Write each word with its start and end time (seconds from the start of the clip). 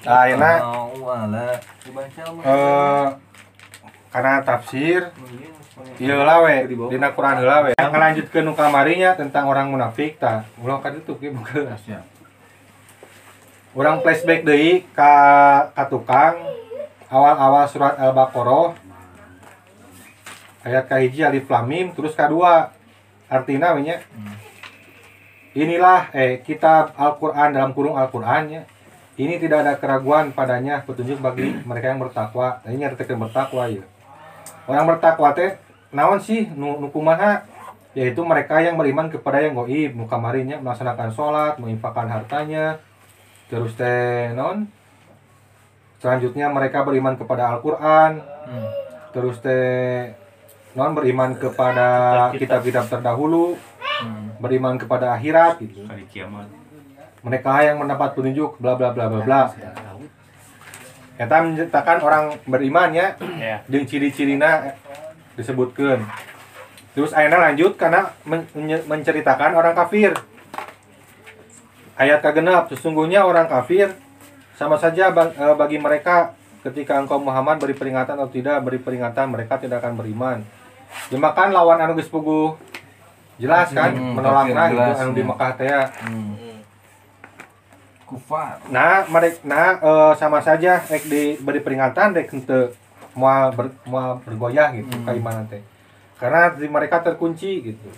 Nah, 0.00 0.24
mah. 0.36 0.56
eh 2.40 3.06
karena 4.10 4.32
tafsir 4.42 5.12
Iya 5.96 6.20
lah 6.24 6.44
we, 6.44 6.76
dina 6.92 7.08
Quran 7.16 7.40
heula 7.40 7.64
we. 7.64 7.70
Yang 7.72 7.90
ngelanjutkeun 7.92 8.44
nu 8.44 8.52
kamarinya 8.52 9.16
tentang 9.16 9.48
orang 9.48 9.72
munafik 9.72 10.20
tah. 10.20 10.44
Ulah 10.60 10.76
ka 10.80 10.92
ditu 10.92 11.16
ge 11.16 11.32
bukeun. 11.32 11.72
Siap. 11.72 12.04
Urang 13.72 14.04
flashback 14.04 14.44
deui 14.44 14.84
ka 14.92 15.14
ka 15.72 15.88
tukang 15.88 16.36
awal-awal 17.08 17.64
surat 17.70 17.96
Al-Baqarah 17.96 18.76
ayat 20.66 20.84
kahiji 20.90 21.22
alif 21.24 21.48
lam 21.48 21.64
mim 21.64 21.86
terus 21.94 22.12
kedua 22.12 22.74
artinya 23.30 23.72
nya 23.78 24.02
Inilah 25.50 26.14
eh 26.14 26.42
kitab 26.46 26.94
Al-Qur'an 26.94 27.50
dalam 27.50 27.74
kurung 27.74 27.98
Al-Qur'an 27.98 28.46
ya. 28.50 28.62
Ini 29.20 29.36
tidak 29.36 29.68
ada 29.68 29.72
keraguan 29.76 30.32
padanya 30.32 30.80
petunjuk 30.80 31.20
bagi 31.20 31.52
mereka 31.68 31.92
yang 31.92 32.00
bertakwa. 32.00 32.56
Nah, 32.64 32.72
ini 32.72 32.88
artikel 32.88 33.20
bertakwa 33.20 33.68
ya. 33.68 33.84
Orang 34.64 34.88
bertakwa 34.88 35.36
teh 35.36 35.60
naon 35.92 36.16
sih 36.16 36.48
nu, 36.56 36.80
nu 36.80 36.88
kumaha 36.88 37.44
yaitu 37.92 38.22
mereka 38.22 38.62
yang 38.62 38.78
beriman 38.78 39.10
kepada 39.10 39.42
yang 39.42 39.58
goib 39.58 39.98
nu 39.98 40.06
kamarinya 40.06 40.62
melaksanakan 40.62 41.10
sholat 41.10 41.58
menginfakkan 41.58 42.06
hartanya 42.06 42.78
terus 43.50 43.74
teh 43.74 44.30
non 44.30 44.70
selanjutnya 45.98 46.46
mereka 46.48 46.86
beriman 46.86 47.18
kepada 47.18 47.50
Al-Quran 47.50 48.22
Hmm. 48.46 48.70
terus 49.10 49.42
teh 49.42 50.14
non 50.78 50.94
beriman 50.94 51.34
kepada 51.34 52.30
kitab-kitab 52.38 52.86
terdahulu 52.86 53.58
Hmm. 54.00 54.38
beriman 54.38 54.78
kepada 54.78 55.12
akhirat 55.18 55.58
gitu 55.58 55.84
Hari 55.90 56.06
kiamat. 56.06 56.59
Mereka 57.20 57.60
yang 57.60 57.76
mendapat 57.76 58.12
petunjuk 58.12 58.56
bla 58.56 58.74
bla 58.74 58.90
bla 58.90 59.06
bla 59.06 59.20
bla 59.20 59.42
kita 61.16 61.36
menceritakan 61.38 61.98
orang 62.00 62.24
beriman 62.44 62.90
ya 62.90 63.12
Ya. 63.36 63.60
jeung 63.66 63.84
ciri-cirina 63.84 64.72
disebutkan 65.34 66.00
terus 66.90 67.12
akhirnya 67.12 67.38
lanjut 67.42 67.76
karena 67.76 68.08
men- 68.24 68.48
menceritakan 68.84 69.52
orang 69.52 69.72
kafir 69.74 70.16
ayat 71.94 72.18
kagenap 72.18 72.68
sesungguhnya 72.68 73.22
orang 73.22 73.46
kafir 73.46 73.92
sama 74.54 74.76
saja 74.76 75.08
eh, 75.08 75.54
bagi 75.54 75.76
mereka 75.76 76.32
ketika 76.60 76.96
engkau 76.96 77.16
Muhammad 77.16 77.56
beri 77.56 77.72
peringatan 77.72 78.16
atau 78.16 78.28
tidak 78.28 78.60
beri 78.60 78.76
peringatan 78.76 79.28
mereka 79.28 79.56
tidak 79.56 79.80
akan 79.80 79.96
beriman 79.96 80.40
Jemakan 81.06 81.54
lawan 81.54 81.78
anu 81.78 81.94
geus 81.94 82.10
puguh 82.10 82.58
jelas 83.38 83.70
kan 83.70 83.94
Hmm, 83.94 84.18
gitu 84.18 84.26
jelas, 84.74 84.96
anu 84.98 85.12
di. 85.14 85.22
Mekah 85.22 85.50
teh 85.54 85.64
ya. 85.64 85.82
Hmm. 86.02 86.34
Kufar. 88.10 88.58
Nah, 88.74 89.06
mereka 89.06 89.38
nah 89.46 89.78
eh, 89.78 90.12
sama 90.18 90.42
saja 90.42 90.82
rek 90.90 91.06
diberi 91.06 91.62
peringatan 91.62 92.10
rek 92.18 92.34
henteu 92.34 92.74
moal 93.14 93.54
ber, 93.54 93.70
moal 93.86 94.18
bergoyah 94.26 94.74
gitu 94.74 94.90
Hmm. 94.90 95.06
keimanan 95.06 95.46
teh. 95.46 95.62
Karena 96.18 96.50
di 96.50 96.66
mereka 96.66 96.98
terkunci 97.06 97.70
gitu. 97.70 97.88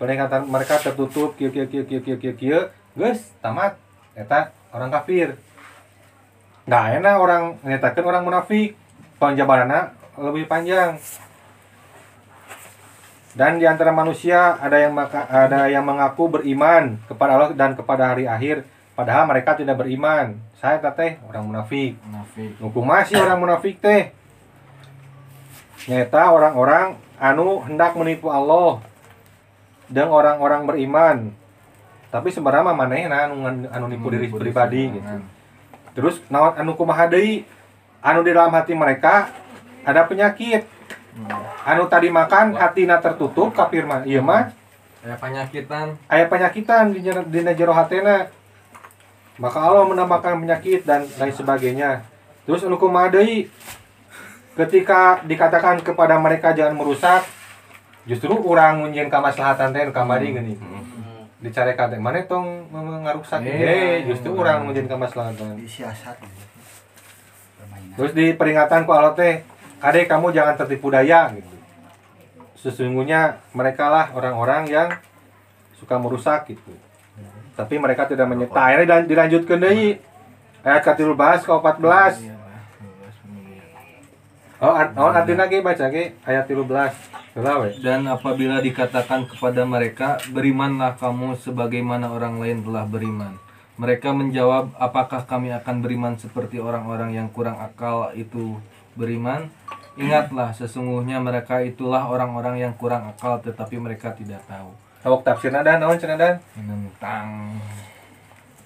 Peringatan 0.00 0.48
mereka 0.48 0.80
tertutup 0.80 1.36
kieu 1.36 1.52
kieu 1.52 1.68
kieu 1.68 1.84
kieu 1.84 2.00
kieu 2.00 2.16
kieu 2.16 2.34
kieu 2.34 2.60
geus 2.96 3.20
tamat 3.44 3.76
eta 4.16 4.48
orang 4.72 4.88
kafir. 4.88 5.36
Nah, 6.64 6.88
enak 6.88 7.16
orang 7.20 7.60
nyatakan 7.60 8.04
orang 8.08 8.24
munafik. 8.24 8.80
Panjabaranna 9.20 9.94
lebih 10.18 10.50
panjang. 10.50 10.98
Dan 13.32 13.56
di 13.56 13.64
antara 13.64 13.94
manusia 13.94 14.60
ada 14.60 14.76
yang 14.76 14.92
maka, 14.92 15.24
ada 15.30 15.64
yang 15.70 15.86
mengaku 15.86 16.28
beriman 16.28 17.00
kepada 17.08 17.30
Allah 17.32 17.52
dan 17.56 17.72
kepada 17.72 18.12
hari 18.12 18.28
akhir, 18.28 18.68
padahal 18.92 19.24
mereka 19.26 19.56
tidak 19.56 19.78
beriman. 19.78 20.36
Saya 20.58 20.78
teh 20.78 21.18
orang 21.26 21.44
munafik. 21.48 21.98
Munafik. 22.06 22.50
Hukum 22.62 22.84
masih 22.86 23.18
orang 23.18 23.38
munafik 23.40 23.82
teh. 23.82 24.14
Nyata 25.90 26.30
orang-orang 26.30 26.94
anu 27.18 27.66
hendak 27.66 27.98
menipu 27.98 28.30
Allah 28.30 28.78
dan 29.90 30.06
orang-orang 30.06 30.62
beriman. 30.62 31.18
Tapi 32.12 32.28
sebenarnya 32.30 32.70
manehna 32.70 33.26
anu 33.26 33.42
anu 33.48 33.84
nipu 33.90 34.12
diri 34.12 34.30
pribadi 34.30 34.94
gitu. 34.94 35.08
Terus 35.92 36.22
naon 36.30 36.54
anu 36.54 36.78
kumaha 36.78 37.10
deui? 37.10 37.42
Anu 38.02 38.22
di 38.22 38.30
dalam 38.34 38.54
hati 38.54 38.74
mereka 38.74 39.30
ada 39.82 40.06
penyakit. 40.06 40.62
Hmm. 41.12 41.28
Anu 41.66 41.90
tadi 41.90 42.08
makan 42.08 42.54
hatina 42.56 43.02
tertutup 43.02 43.50
kafir 43.52 43.84
mah. 43.84 44.06
Ieu 44.06 44.22
mah 44.22 44.54
Kayak 45.02 45.18
penyakitan. 45.18 45.86
aya 46.06 46.24
penyakitan 46.30 46.94
di 46.94 47.02
jer- 47.02 47.26
di 47.26 47.42
jero 47.58 47.74
hatena. 47.74 48.30
Maka 49.42 49.58
Allah 49.58 49.82
menambahkan 49.90 50.38
penyakit 50.38 50.86
dan 50.86 51.02
lain 51.18 51.34
sebagainya. 51.34 52.06
Terus 52.46 52.62
anu 52.62 52.78
kumaha 52.78 53.10
deui? 53.10 53.50
Ketika 54.54 55.18
dikatakan 55.26 55.82
kepada 55.82 56.14
mereka 56.22 56.54
jangan 56.54 56.78
merusak, 56.78 57.26
justru 58.06 58.30
orang 58.38 58.86
munjieun 58.86 59.10
kamaslahatan 59.10 59.74
teh 59.74 59.82
kamari 59.90 60.30
geuning. 60.30 60.62
Dicarekan 61.42 61.90
teh 61.90 61.98
mana 61.98 62.22
tong 62.22 62.70
ngarusak 62.70 63.42
Eh. 63.42 63.50
eh 63.50 63.94
justru 64.06 64.30
orang 64.38 64.62
munjieun 64.62 64.86
kamaslahatan. 64.86 65.58
disiasat 65.58 66.22
permainan 67.58 67.98
Terus 67.98 68.12
di 68.14 68.30
peringatan 68.38 68.86
ku 68.86 68.94
Allah 68.94 69.18
teh, 69.18 69.42
adek 69.82 70.06
kamu 70.06 70.30
jangan 70.30 70.54
tertipu 70.54 70.94
daya 70.94 71.34
gitu. 71.34 71.50
Sesungguhnya 72.62 73.42
mereka 73.58 73.90
lah 73.90 74.14
orang-orang 74.14 74.70
yang 74.70 74.88
suka 75.74 75.98
merusak 75.98 76.46
gitu. 76.46 76.78
Tapi 77.62 77.74
mereka 77.78 78.10
tidak 78.10 78.26
menyertai. 78.26 78.58
Akhirnya 78.58 78.86
dilan- 78.90 79.08
dilanjutkan 79.08 79.58
deui. 79.62 80.02
Ayat 80.62 80.82
ke-13 80.82 81.38
ke 81.46 81.52
14. 81.54 82.14
Iya. 82.22 82.34
Oh, 84.62 84.70
ar- 84.70 84.94
oh 84.94 85.10
artinya 85.10 85.50
ge 85.50 85.58
baca 85.58 85.90
ge 85.90 86.14
ayat 86.22 86.46
13. 86.46 86.94
Heula 87.34 87.66
we. 87.66 87.74
Dan 87.82 88.06
apabila 88.06 88.62
dikatakan 88.62 89.26
kepada 89.26 89.66
mereka, 89.66 90.22
berimanlah 90.30 90.94
kamu 90.94 91.34
sebagaimana 91.42 92.14
orang 92.14 92.38
lain 92.38 92.62
telah 92.62 92.86
beriman. 92.86 93.34
Mereka 93.74 94.14
menjawab, 94.14 94.76
apakah 94.78 95.26
kami 95.26 95.50
akan 95.50 95.82
beriman 95.82 96.14
seperti 96.14 96.62
orang-orang 96.62 97.16
yang 97.16 97.26
kurang 97.32 97.58
akal 97.58 98.14
itu 98.14 98.60
beriman? 98.94 99.50
Ingatlah, 99.96 100.54
sesungguhnya 100.54 101.18
mereka 101.18 101.64
itulah 101.64 102.06
orang-orang 102.06 102.62
yang 102.62 102.72
kurang 102.76 103.08
akal 103.10 103.40
tetapi 103.42 103.80
mereka 103.82 104.14
tidak 104.14 104.44
tahu. 104.46 104.70
Awak 105.02 105.26
tafsirna 105.26 105.66
dan 105.66 105.82
naon 105.82 105.98
cenah 105.98 106.14
dan? 106.14 106.38
Menentang. 106.54 107.58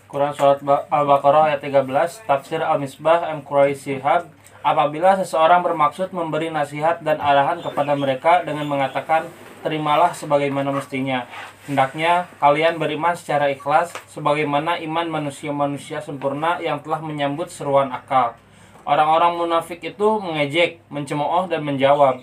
Quran 0.05 0.37
Surat 0.37 0.61
Ba- 0.61 0.85
Al-Baqarah 0.93 1.49
ayat 1.49 1.65
13 1.65 2.29
Tafsir 2.29 2.61
Al-Misbah 2.61 3.33
M. 3.33 3.41
Quraisy 3.41 3.97
Shihab 3.97 4.29
Apabila 4.61 5.17
seseorang 5.17 5.65
bermaksud 5.65 6.13
memberi 6.13 6.53
nasihat 6.53 7.01
dan 7.01 7.25
arahan 7.25 7.65
kepada 7.65 7.97
mereka 7.97 8.45
dengan 8.45 8.69
mengatakan 8.69 9.33
Terimalah 9.65 10.13
sebagaimana 10.13 10.77
mestinya 10.77 11.25
Hendaknya 11.65 12.29
kalian 12.37 12.77
beriman 12.77 13.17
secara 13.17 13.49
ikhlas 13.49 13.97
Sebagaimana 14.13 14.77
iman 14.85 15.09
manusia-manusia 15.09 16.05
sempurna 16.05 16.61
yang 16.61 16.85
telah 16.85 17.01
menyambut 17.01 17.49
seruan 17.49 17.89
akal 17.97 18.37
Orang-orang 18.85 19.41
munafik 19.41 19.81
itu 19.81 20.21
mengejek, 20.21 20.85
mencemooh 20.93 21.49
dan 21.49 21.65
menjawab 21.65 22.21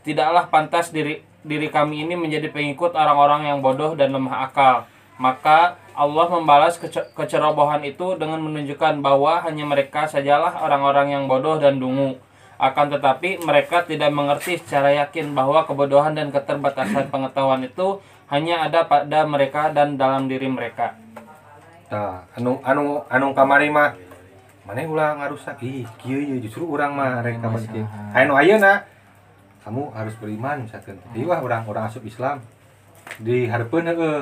Tidaklah 0.00 0.48
pantas 0.48 0.88
diri 0.90 1.28
diri 1.42 1.72
kami 1.72 2.04
ini 2.04 2.14
menjadi 2.16 2.52
pengikut 2.52 2.92
orang-orang 2.92 3.48
yang 3.48 3.58
bodoh 3.64 3.96
dan 3.96 4.12
lemah 4.12 4.50
akal. 4.50 4.84
Maka 5.20 5.76
Allah 5.92 6.26
membalas 6.32 6.80
kece- 6.80 7.12
kecerobohan 7.12 7.84
itu 7.84 8.16
dengan 8.16 8.40
menunjukkan 8.40 9.04
bahwa 9.04 9.44
hanya 9.44 9.68
mereka 9.68 10.08
sajalah 10.08 10.64
orang-orang 10.64 11.12
yang 11.12 11.24
bodoh 11.28 11.60
dan 11.60 11.76
dungu. 11.76 12.16
Akan 12.60 12.92
tetapi 12.92 13.40
mereka 13.40 13.84
tidak 13.88 14.12
mengerti 14.12 14.60
secara 14.60 14.92
yakin 15.04 15.32
bahwa 15.32 15.64
kebodohan 15.64 16.12
dan 16.12 16.28
keterbatasan 16.28 17.08
pengetahuan 17.08 17.64
itu 17.64 18.00
hanya 18.28 18.68
ada 18.68 18.84
pada 18.84 19.24
mereka 19.24 19.72
dan 19.72 19.96
dalam 19.96 20.28
diri 20.28 20.48
mereka. 20.48 20.96
Tah, 21.90 22.22
anu 22.38 22.62
anu 22.62 23.02
anu 23.10 23.34
kamari 23.34 23.66
mah 23.72 23.96
mana 24.62 24.86
ulah 24.86 25.18
ngarusak 25.18 25.58
ih 25.66 25.82
kieu 25.98 26.22
ye 26.22 26.38
justru 26.38 26.62
urang 26.62 26.94
mah 26.94 27.24
rek 27.24 27.42
kieu. 27.42 27.82
Anu 28.14 28.38
ayeuna 28.38 28.86
kamu 29.60 29.92
harus 29.92 30.14
beriman 30.16 30.64
misalkan. 30.64 30.96
Ieu 31.12 31.28
wah 31.28 31.40
orang 31.40 31.68
orang 31.68 31.84
asup 31.88 32.04
Islam. 32.04 32.40
Di 33.20 33.48
hareupeun 33.48 33.86
heeh. 33.88 34.20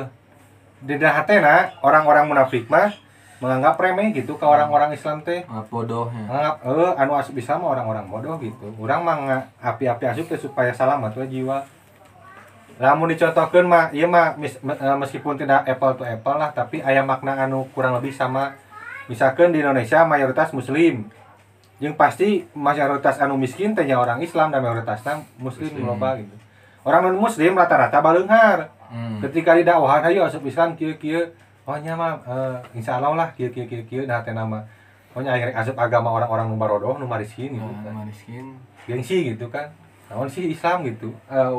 Di 0.83 0.95
hatena 0.99 1.75
orang-orang 1.83 2.31
munafik 2.31 2.71
mah 2.71 2.95
menganggap 3.39 3.79
remeh 3.79 4.11
gitu 4.11 4.35
ke 4.35 4.43
orang-orang 4.47 4.91
Islam 4.95 5.23
teh. 5.23 5.47
Ah, 5.47 5.63
bodohnya. 5.67 6.27
Menganggap 6.27 6.57
eh 6.67 6.93
anu 6.99 7.13
asup 7.15 7.35
Islam 7.39 7.67
orang-orang 7.67 8.07
bodoh 8.11 8.35
gitu. 8.43 8.75
Urang 8.79 9.07
mah 9.07 9.47
api-api 9.63 10.11
asup 10.11 10.27
teh 10.27 10.39
supaya 10.39 10.75
selamat 10.75 11.15
we 11.19 11.27
jiwa. 11.39 11.63
Lamun 12.79 13.11
dicontohkeun 13.11 13.67
mah 13.67 13.91
ieu 13.91 14.07
mah 14.07 14.39
eh, 14.39 14.97
meskipun 15.03 15.35
tidak 15.35 15.67
apple 15.67 15.99
to 15.99 16.07
apple 16.07 16.39
lah 16.39 16.55
tapi 16.55 16.79
aya 16.79 17.03
makna 17.03 17.35
anu 17.35 17.67
kurang 17.75 17.99
lebih 17.99 18.15
sama 18.15 18.55
misalkan 19.11 19.51
di 19.51 19.59
Indonesia 19.59 20.07
mayoritas 20.07 20.55
muslim 20.55 21.11
yang 21.79 21.95
pasti 21.95 22.43
mayoritas 22.53 23.19
anu 23.19 23.39
miskin 23.39 23.71
teh 23.73 23.87
nya 23.87 23.97
orang 23.97 24.19
Islam 24.19 24.51
dan 24.51 24.61
mayoritasnya 24.61 25.23
muslim 25.39 25.71
Muslim. 25.71 25.87
loba 25.87 26.19
gitu. 26.19 26.35
Orang 26.83 27.07
non 27.07 27.19
muslim 27.19 27.55
rata-rata 27.55 27.99
baleunghar 27.99 28.75
Hmm. 28.89 29.21
ketika 29.21 29.53
di 29.53 29.69
dakwahan 29.69 30.01
hayu 30.01 30.25
asup 30.25 30.41
Islam 30.49 30.73
kieu 30.73 30.97
kieu. 30.97 31.29
Oh 31.69 31.77
nya 31.77 31.93
mah 31.93 32.17
eh, 32.25 32.57
insya 32.73 32.97
Allah 32.97 33.13
lah 33.13 33.29
kieu 33.37 33.53
kieu 33.53 33.69
kieu 33.69 33.85
kieu 33.85 34.03
nah 34.09 34.25
teh 34.25 34.33
nama. 34.33 34.65
Pokoknya 35.13 35.37
akhirnya 35.37 35.61
asup 35.61 35.77
agama 35.77 36.09
orang-orang 36.09 36.49
nu 36.49 36.57
barodoh 36.57 36.97
nu 36.97 37.05
mariskin 37.05 37.53
gitu 37.53 37.69
Nah, 37.85 37.85
kan. 37.85 38.09
gengsi 38.89 39.37
gitu 39.37 39.53
kan. 39.53 39.69
Naon 40.09 40.25
sih 40.27 40.49
Islam 40.49 40.89
gitu? 40.89 41.13
Eh, 41.29 41.53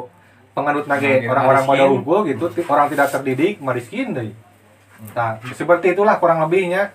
penganut 0.58 0.90
nage 0.90 1.24
orang-orang 1.24 1.64
pada 1.64 1.86
unggul 1.86 2.26
gitu 2.26 2.50
orang 2.66 2.90
tidak 2.90 3.08
terdidik 3.14 3.62
mariskin 3.62 4.12
deh. 4.12 4.34
Nah 5.14 5.38
seperti 5.54 5.94
itulah 5.94 6.18
kurang 6.18 6.42
lebihnya 6.42 6.92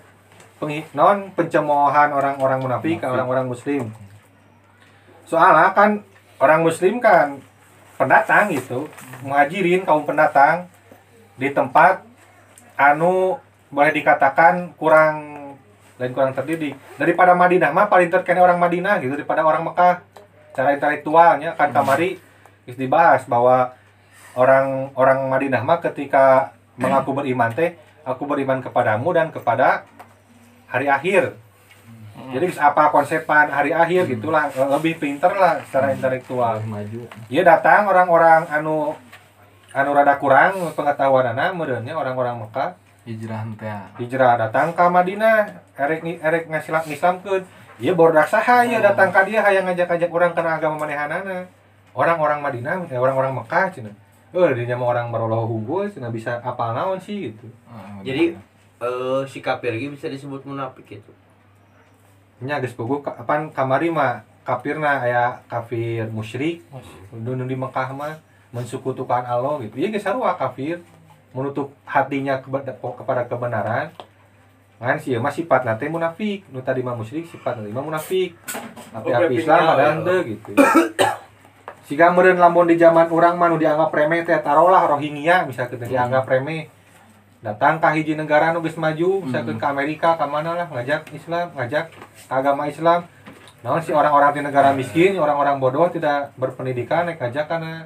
pengi- 0.59 0.87
non 0.95 1.31
pencemoohan 1.35 2.11
orang-orang 2.15 2.59
munafik 2.61 3.01
ke 3.01 3.07
orang-orang 3.07 3.45
muslim? 3.47 3.91
Soalnya 5.25 5.73
kan 5.73 6.05
orang 6.39 6.61
muslim 6.61 7.01
kan 7.01 7.41
pendatang 7.95 8.51
gitu. 8.53 8.87
Muhajirin 9.25 9.87
kaum 9.87 10.05
pendatang 10.05 10.67
di 11.35 11.51
tempat 11.51 12.03
anu 12.75 13.39
boleh 13.71 13.91
dikatakan 13.91 14.75
kurang 14.77 15.35
dan 15.95 16.11
kurang 16.11 16.35
terdidik. 16.35 16.75
Daripada 16.99 17.33
Madinah 17.33 17.71
mah 17.71 17.87
paling 17.87 18.11
terkena 18.11 18.43
orang 18.43 18.59
Madinah 18.59 18.99
gitu 18.99 19.15
daripada 19.15 19.43
orang 19.43 19.63
Mekah. 19.63 20.03
Cara 20.55 20.71
intelektualnya 20.71 21.55
kan 21.55 21.71
kamari 21.75 22.19
geus 22.63 22.79
dibahas 22.79 23.27
bahwa 23.27 23.75
orang 24.35 24.91
orang 24.95 25.27
Madinah 25.27 25.63
mah 25.63 25.79
ketika 25.83 26.55
mengaku 26.75 27.15
beriman 27.15 27.51
teh 27.55 27.75
aku 28.03 28.27
beriman 28.27 28.59
kepadamu 28.59 29.15
dan 29.15 29.31
kepada 29.31 29.87
hari 30.69 30.87
akhir. 30.89 31.35
Jadi 32.15 32.47
geus 32.47 32.59
apa 32.59 32.89
konsepan 32.89 33.51
hari 33.51 33.75
akhir 33.75 34.07
gitulah. 34.07 34.47
Lebih 34.49 34.97
pinter 34.97 35.35
lah 35.35 35.59
secara 35.67 35.91
intelektual. 35.91 36.63
Boleh 36.63 36.81
maju. 36.81 37.01
Iya 37.27 37.43
datang 37.43 37.91
orang-orang 37.91 38.47
anu 38.47 38.95
anu 39.75 39.89
rada 39.91 40.15
kurang 40.15 40.71
pengetahuanana 40.73 41.51
meureunnya 41.51 41.93
orang-orang 41.93 42.39
Mekah. 42.39 42.79
Hijrah 43.05 43.45
teh. 43.59 43.81
Hijrah 44.01 44.33
datang 44.41 44.73
ke 44.73 44.85
Madinah 44.87 45.61
erek 45.77 46.01
ni 46.01 46.17
erek 46.17 46.49
ngasilat 46.49 46.89
Islamkeun 46.89 47.45
ieu 47.77 47.93
bordak 47.93 48.31
saha 48.31 48.65
ieu 48.65 48.81
datang 48.81 49.11
ka 49.13 49.27
dia 49.27 49.43
hayang 49.45 49.69
ngajak-ngajak 49.69 50.09
orang 50.09 50.31
kana 50.33 50.57
agama 50.57 50.87
manehanana. 50.87 51.45
Orang-orang 51.93 52.41
Madinah 52.41 52.89
eh, 52.89 52.97
orang-orang 52.97 53.37
Mekah 53.43 53.69
cenah 53.75 53.95
eh 54.35 54.51
dia 54.67 54.75
mah 54.75 54.87
orang 54.91 55.07
unggul 55.47 55.87
cenah 55.87 56.11
bisa 56.11 56.43
apal 56.43 56.75
naon 56.75 56.99
sih 56.99 57.31
gitu. 57.31 57.47
Ah, 57.71 58.03
Jadi 58.03 58.35
eh 58.77 59.21
si 59.25 59.39
kafir 59.39 59.71
lagi 59.71 59.87
bisa 59.87 60.07
disebut 60.07 60.43
munafik 60.43 60.83
gitu. 60.85 61.11
nya 62.35 62.59
geus 62.59 62.75
bogo 62.75 62.99
ka- 62.99 63.15
apan 63.15 63.47
kamari 63.47 63.87
mah 63.87 64.27
kafirna 64.43 64.99
aya 64.99 65.39
kafir 65.47 66.05
musyrik. 66.11 66.59
Nu 67.09 67.31
di 67.33 67.55
Mekah 67.55 67.95
mah 67.95 68.19
mensekutukan 68.51 69.23
Allah 69.23 69.63
gitu. 69.63 69.79
Ieu 69.79 69.89
geus 69.89 70.03
sarua 70.03 70.35
kafir. 70.35 70.83
Menutup 71.31 71.71
hatinya 71.83 72.39
kepada, 72.39 72.71
kepada 72.75 73.23
kebenaran. 73.25 73.91
Kan 74.75 74.99
sih 74.99 75.15
mah 75.15 75.31
sifat 75.31 75.63
nanti 75.63 75.87
munafik. 75.87 76.43
Nu 76.51 76.59
tadi 76.59 76.83
mah 76.83 76.93
musyrik 76.93 77.23
sifat 77.25 77.59
nanti 77.59 77.71
mah 77.71 77.83
munafik. 77.83 78.35
Tapi 78.91 79.07
Oh, 79.07 79.15
api 79.17 79.35
Islam 79.35 79.59
ada 79.65 79.75
ya. 79.79 79.87
henteu 79.95 80.19
gitu. 80.25 80.51
Siga 81.87 82.09
meureun 82.09 82.41
lamun 82.41 82.65
di 82.65 82.75
zaman 82.75 83.07
urang 83.07 83.37
mah 83.37 83.47
nu 83.47 83.55
dianggap 83.55 83.93
remeh 83.93 84.25
teh 84.25 84.35
taruhlah 84.41 84.89
Rohingya 84.89 85.45
bisa 85.45 85.69
kita 85.69 85.85
dianggap 85.85 86.25
remeh 86.25 86.65
datang 87.45 87.77
ke 87.77 87.87
hiji 88.01 88.17
negara 88.17 88.49
nu 88.49 88.65
geus 88.65 88.73
maju 88.73 89.21
misalkan 89.21 89.61
ke 89.61 89.65
Amerika 89.69 90.17
ke 90.17 90.25
mana 90.25 90.57
lah 90.57 90.67
ngajak 90.73 91.13
Islam 91.13 91.53
ngajak 91.53 91.93
agama 92.25 92.65
Islam. 92.65 93.05
Namun 93.61 93.81
si 93.85 93.93
orang-orang 93.93 94.33
di 94.33 94.41
negara 94.41 94.73
miskin 94.73 95.13
orang-orang 95.21 95.61
bodoh 95.61 95.85
tidak 95.93 96.33
berpendidikan 96.41 97.05
naik 97.05 97.21
ngajak 97.21 97.45
karena 97.45 97.85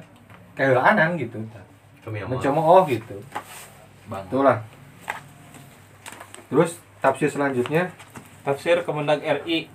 kehilaanan 0.56 1.20
gitu. 1.20 1.44
Mencemooh 2.08 2.88
gitu. 2.88 3.20
Bang 4.08 4.24
itulah. 4.24 4.64
Terus 6.48 6.80
tafsir 7.04 7.28
selanjutnya. 7.28 7.92
Tafsir 8.40 8.80
Kemendag 8.88 9.20
RI 9.20 9.68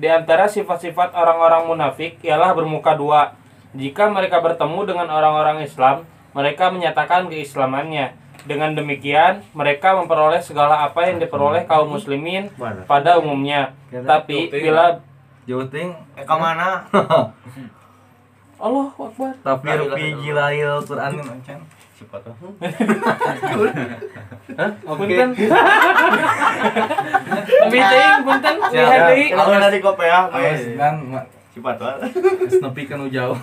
Di 0.00 0.08
antara 0.08 0.48
sifat-sifat 0.48 1.12
orang-orang 1.12 1.68
munafik 1.68 2.20
ialah 2.24 2.56
bermuka 2.56 2.96
dua. 2.96 3.36
Jika 3.76 4.08
mereka 4.08 4.40
bertemu 4.40 4.80
dengan 4.88 5.12
orang-orang 5.12 5.60
Islam, 5.60 6.08
mereka 6.32 6.72
menyatakan 6.72 7.28
keislamannya. 7.28 8.16
Dengan 8.46 8.72
demikian, 8.72 9.44
mereka 9.52 9.96
memperoleh 9.96 10.40
segala 10.40 10.86
apa 10.86 11.08
yang 11.08 11.20
diperoleh 11.20 11.68
kaum 11.68 11.92
muslimin 11.92 12.48
pada 12.88 13.20
umumnya. 13.20 13.76
Tapi 13.90 14.48
bila 14.48 15.00
jauh 15.48 15.66
ting 15.66 15.92
Eh 16.14 16.24
ke 16.24 16.36
mana? 16.36 16.84
Allah 18.64 18.88
Akbar. 18.92 19.32
tafsir 19.40 19.80
fi 19.96 20.04
jilail 20.20 20.84
Quran 20.84 21.12
can 21.42 21.60
Sifat 21.96 22.20
tuh. 22.24 22.32
Punten. 24.88 25.28
Meeting, 27.68 28.16
punten. 28.24 28.54
Siap. 28.56 28.72
Lihat 28.72 29.00
deui. 29.12 29.26
Kalau 29.36 29.52
dari 29.60 29.78
ya, 30.08 30.20
dan 30.80 30.94
tuh. 31.76 31.94
nepi 32.62 32.82
kan 32.86 33.04
jauh 33.10 33.38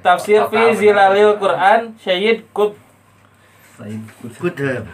Tafsir 0.00 0.46
fi 0.48 0.62
zilalil 0.78 1.34
Quran 1.36 1.98
Syed 1.98 2.46
Qut 2.54 2.78
Said 3.76 4.00
Kudem. 4.40 4.88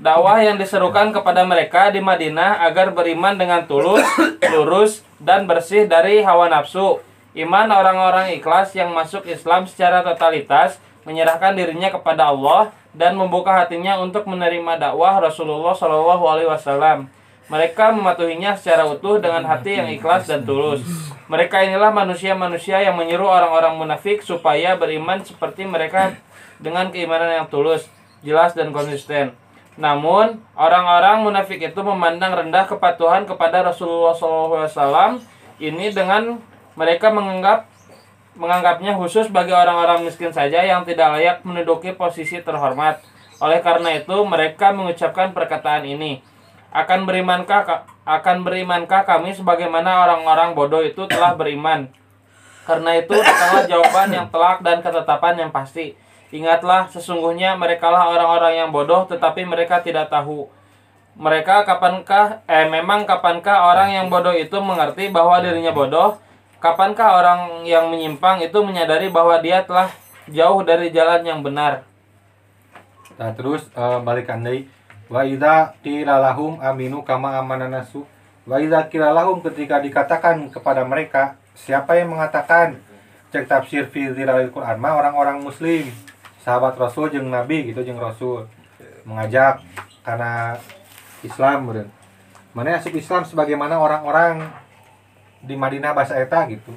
Dakwah 0.00 0.40
yang 0.40 0.56
diserukan 0.56 1.10
kepada 1.12 1.42
mereka 1.44 1.90
di 1.90 1.98
Madinah 2.00 2.62
agar 2.64 2.94
beriman 2.94 3.36
dengan 3.36 3.66
tulus, 3.66 4.06
lurus, 4.54 5.02
dan 5.18 5.44
bersih 5.50 5.90
dari 5.90 6.22
hawa 6.22 6.46
nafsu. 6.48 7.02
Iman 7.36 7.68
orang-orang 7.68 8.32
ikhlas 8.38 8.72
yang 8.72 8.94
masuk 8.94 9.26
Islam 9.26 9.66
secara 9.66 10.00
totalitas, 10.06 10.80
menyerahkan 11.04 11.58
dirinya 11.58 11.90
kepada 11.90 12.32
Allah 12.32 12.72
dan 12.94 13.18
membuka 13.18 13.50
hatinya 13.54 13.98
untuk 14.00 14.24
menerima 14.30 14.78
dakwah 14.78 15.20
Rasulullah 15.20 15.74
Shallallahu 15.76 16.24
Alaihi 16.26 16.48
Wasallam. 16.48 17.10
Mereka 17.50 17.90
mematuhinya 17.90 18.54
secara 18.54 18.86
utuh 18.86 19.18
dengan 19.18 19.42
hati 19.42 19.74
yang 19.74 19.90
ikhlas 19.90 20.30
dan 20.30 20.46
tulus. 20.46 20.86
Mereka 21.26 21.66
inilah 21.66 21.90
manusia-manusia 21.90 22.78
yang 22.78 22.94
menyuruh 22.94 23.26
orang-orang 23.26 23.74
munafik 23.74 24.22
supaya 24.22 24.78
beriman 24.78 25.18
seperti 25.26 25.66
mereka 25.66 26.14
dengan 26.62 26.94
keimanan 26.94 27.42
yang 27.42 27.46
tulus, 27.50 27.90
jelas 28.20 28.52
dan 28.52 28.72
konsisten. 28.72 29.36
Namun, 29.80 30.44
orang-orang 30.58 31.24
munafik 31.24 31.62
itu 31.62 31.80
memandang 31.80 32.36
rendah 32.36 32.68
kepatuhan 32.68 33.24
kepada 33.24 33.64
Rasulullah 33.64 34.12
SAW 34.12 35.24
ini 35.56 35.88
dengan 35.88 36.36
mereka 36.76 37.08
menganggap 37.08 37.68
menganggapnya 38.36 38.94
khusus 38.96 39.28
bagi 39.28 39.52
orang-orang 39.52 40.06
miskin 40.06 40.30
saja 40.30 40.62
yang 40.64 40.86
tidak 40.86 41.18
layak 41.18 41.36
menduduki 41.42 41.92
posisi 41.92 42.40
terhormat. 42.40 43.02
Oleh 43.40 43.60
karena 43.64 43.96
itu, 43.96 44.16
mereka 44.24 44.70
mengucapkan 44.70 45.32
perkataan 45.32 45.84
ini. 45.84 46.20
Akan 46.70 47.04
berimankah 47.08 47.60
ka- 47.66 47.84
akan 48.06 48.46
berimankah 48.46 49.02
kami 49.02 49.34
sebagaimana 49.34 50.06
orang-orang 50.06 50.54
bodoh 50.54 50.80
itu 50.84 51.08
telah 51.10 51.34
beriman? 51.34 51.90
Karena 52.68 53.00
itu, 53.00 53.12
datanglah 53.16 53.64
jawaban 53.66 54.08
yang 54.14 54.26
telak 54.30 54.58
dan 54.62 54.78
ketetapan 54.84 55.34
yang 55.40 55.50
pasti. 55.50 55.96
Ingatlah, 56.30 56.86
sesungguhnya 56.90 57.58
merekalah 57.58 58.06
orang-orang 58.10 58.62
yang 58.62 58.70
bodoh, 58.70 59.06
tetapi 59.10 59.42
mereka 59.42 59.82
tidak 59.82 60.10
tahu. 60.10 60.46
Mereka 61.18 61.66
kapankah, 61.66 62.46
eh 62.46 62.70
memang 62.70 63.02
kapankah 63.02 63.66
orang 63.66 63.90
yang 63.90 64.06
bodoh 64.06 64.30
itu 64.30 64.54
mengerti 64.62 65.10
bahwa 65.10 65.42
dirinya 65.42 65.74
bodoh? 65.74 66.22
Kapankah 66.62 67.08
orang 67.18 67.40
yang 67.66 67.90
menyimpang 67.90 68.38
itu 68.46 68.62
menyadari 68.62 69.10
bahwa 69.10 69.42
dia 69.42 69.66
telah 69.66 69.90
jauh 70.30 70.62
dari 70.62 70.94
jalan 70.94 71.26
yang 71.26 71.42
benar? 71.42 71.82
Nah 73.20 73.36
terus 73.36 73.66
eh, 73.74 73.98
balikan 74.00 74.40
deui 74.40 74.70
wa 75.10 75.26
idza 75.26 75.74
qila 75.82 76.22
lahum 76.22 76.62
aminu 76.62 77.02
kama 77.02 77.34
amana 77.34 77.66
nasu 77.66 78.06
wa 78.46 78.56
idza 78.62 78.86
qila 78.86 79.10
lahum 79.10 79.42
ketika 79.42 79.82
dikatakan 79.82 80.48
kepada 80.54 80.86
mereka 80.86 81.34
siapa 81.58 81.98
yang 81.98 82.14
mengatakan 82.14 82.78
cek 83.34 83.50
tafsir 83.50 83.90
fi 83.90 84.14
Quran 84.54 84.78
mah 84.78 84.94
orang-orang 84.94 85.42
muslim 85.42 85.90
sahabat 86.40 86.76
Rasul 86.76 87.12
jeung 87.12 87.28
Nabi 87.28 87.72
gitu 87.72 87.84
jeung 87.84 88.00
Rasul 88.00 88.48
mengajak 89.04 89.60
karena 90.04 90.56
Islam 91.20 91.68
meureun 91.68 91.90
mana 92.50 92.82
asup 92.82 92.94
Islam 92.98 93.22
sebagaimana 93.22 93.78
orang-orang 93.78 94.50
di 95.40 95.54
Madinah 95.56 95.96
bahasa 95.96 96.18
eta 96.20 96.44
gitu. 96.50 96.74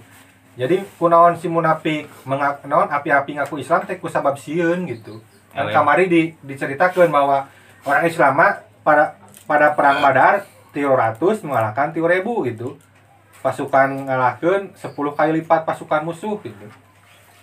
Jadi 0.53 0.85
kunaon 1.01 1.33
si 1.41 1.49
munafik 1.49 2.05
mengak 2.29 2.61
naon 2.69 2.85
api-api 2.87 3.41
ngaku 3.41 3.65
Islam 3.65 3.89
teh 3.89 3.97
ku 3.97 4.05
sabab 4.05 4.37
sieun 4.37 4.85
gitu. 4.85 5.19
Eleh. 5.53 5.69
kamari 5.69 6.09
di, 6.09 6.21
diceritakan 6.41 7.13
bahwa 7.13 7.45
orang 7.85 8.09
Islam 8.09 8.33
pada 8.81 9.17
pada 9.45 9.73
perang 9.77 10.01
Badar 10.01 10.45
300 10.73 11.45
mengalahkan 11.45 11.93
3000 11.93 12.49
gitu. 12.53 12.77
Pasukan 13.41 14.07
ngalahkeun 14.07 14.77
10 14.77 14.93
kali 14.93 15.31
lipat 15.41 15.65
pasukan 15.65 16.05
musuh 16.05 16.37
gitu. 16.41 16.67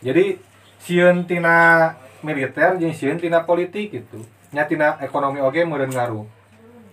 Jadi 0.00 0.38
sieun 0.80 1.26
tina 1.26 1.92
militer 2.20 2.76
jeung 2.76 2.92
sieun 2.94 3.18
tina 3.20 3.44
politik 3.44 3.92
gitu. 3.92 4.20
Nya 4.50 4.66
tina 4.66 4.98
ekonomi 5.00 5.38
oge 5.38 5.62
meureun 5.64 5.92
ngaruh. 5.92 6.26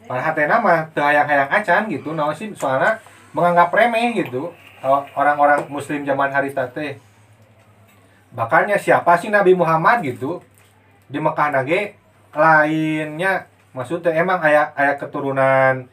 Pada 0.08 0.24
hatena 0.24 0.64
mah 0.64 0.88
teu 0.96 1.04
hayang-hayang 1.04 1.52
acan 1.52 1.82
gitu 1.92 2.16
naon 2.16 2.32
sih? 2.32 2.54
Soalnya 2.56 3.02
menganggap 3.36 3.74
remeh 3.76 4.16
gitu 4.16 4.56
orang-orang 5.18 5.68
muslim 5.68 6.08
zaman 6.08 6.32
hari 6.32 6.54
teh. 6.56 6.96
Bakalnya 8.32 8.80
siapa 8.80 9.18
sih 9.20 9.28
Nabi 9.28 9.58
Muhammad 9.58 10.06
gitu? 10.06 10.40
Di 11.12 11.20
Mekah 11.20 11.52
nage 11.52 11.98
lainnya. 12.32 13.52
Maksudnya 13.76 14.16
emang 14.16 14.42
ayah 14.42 14.74
ayah 14.74 14.96
keturunan 14.96 15.86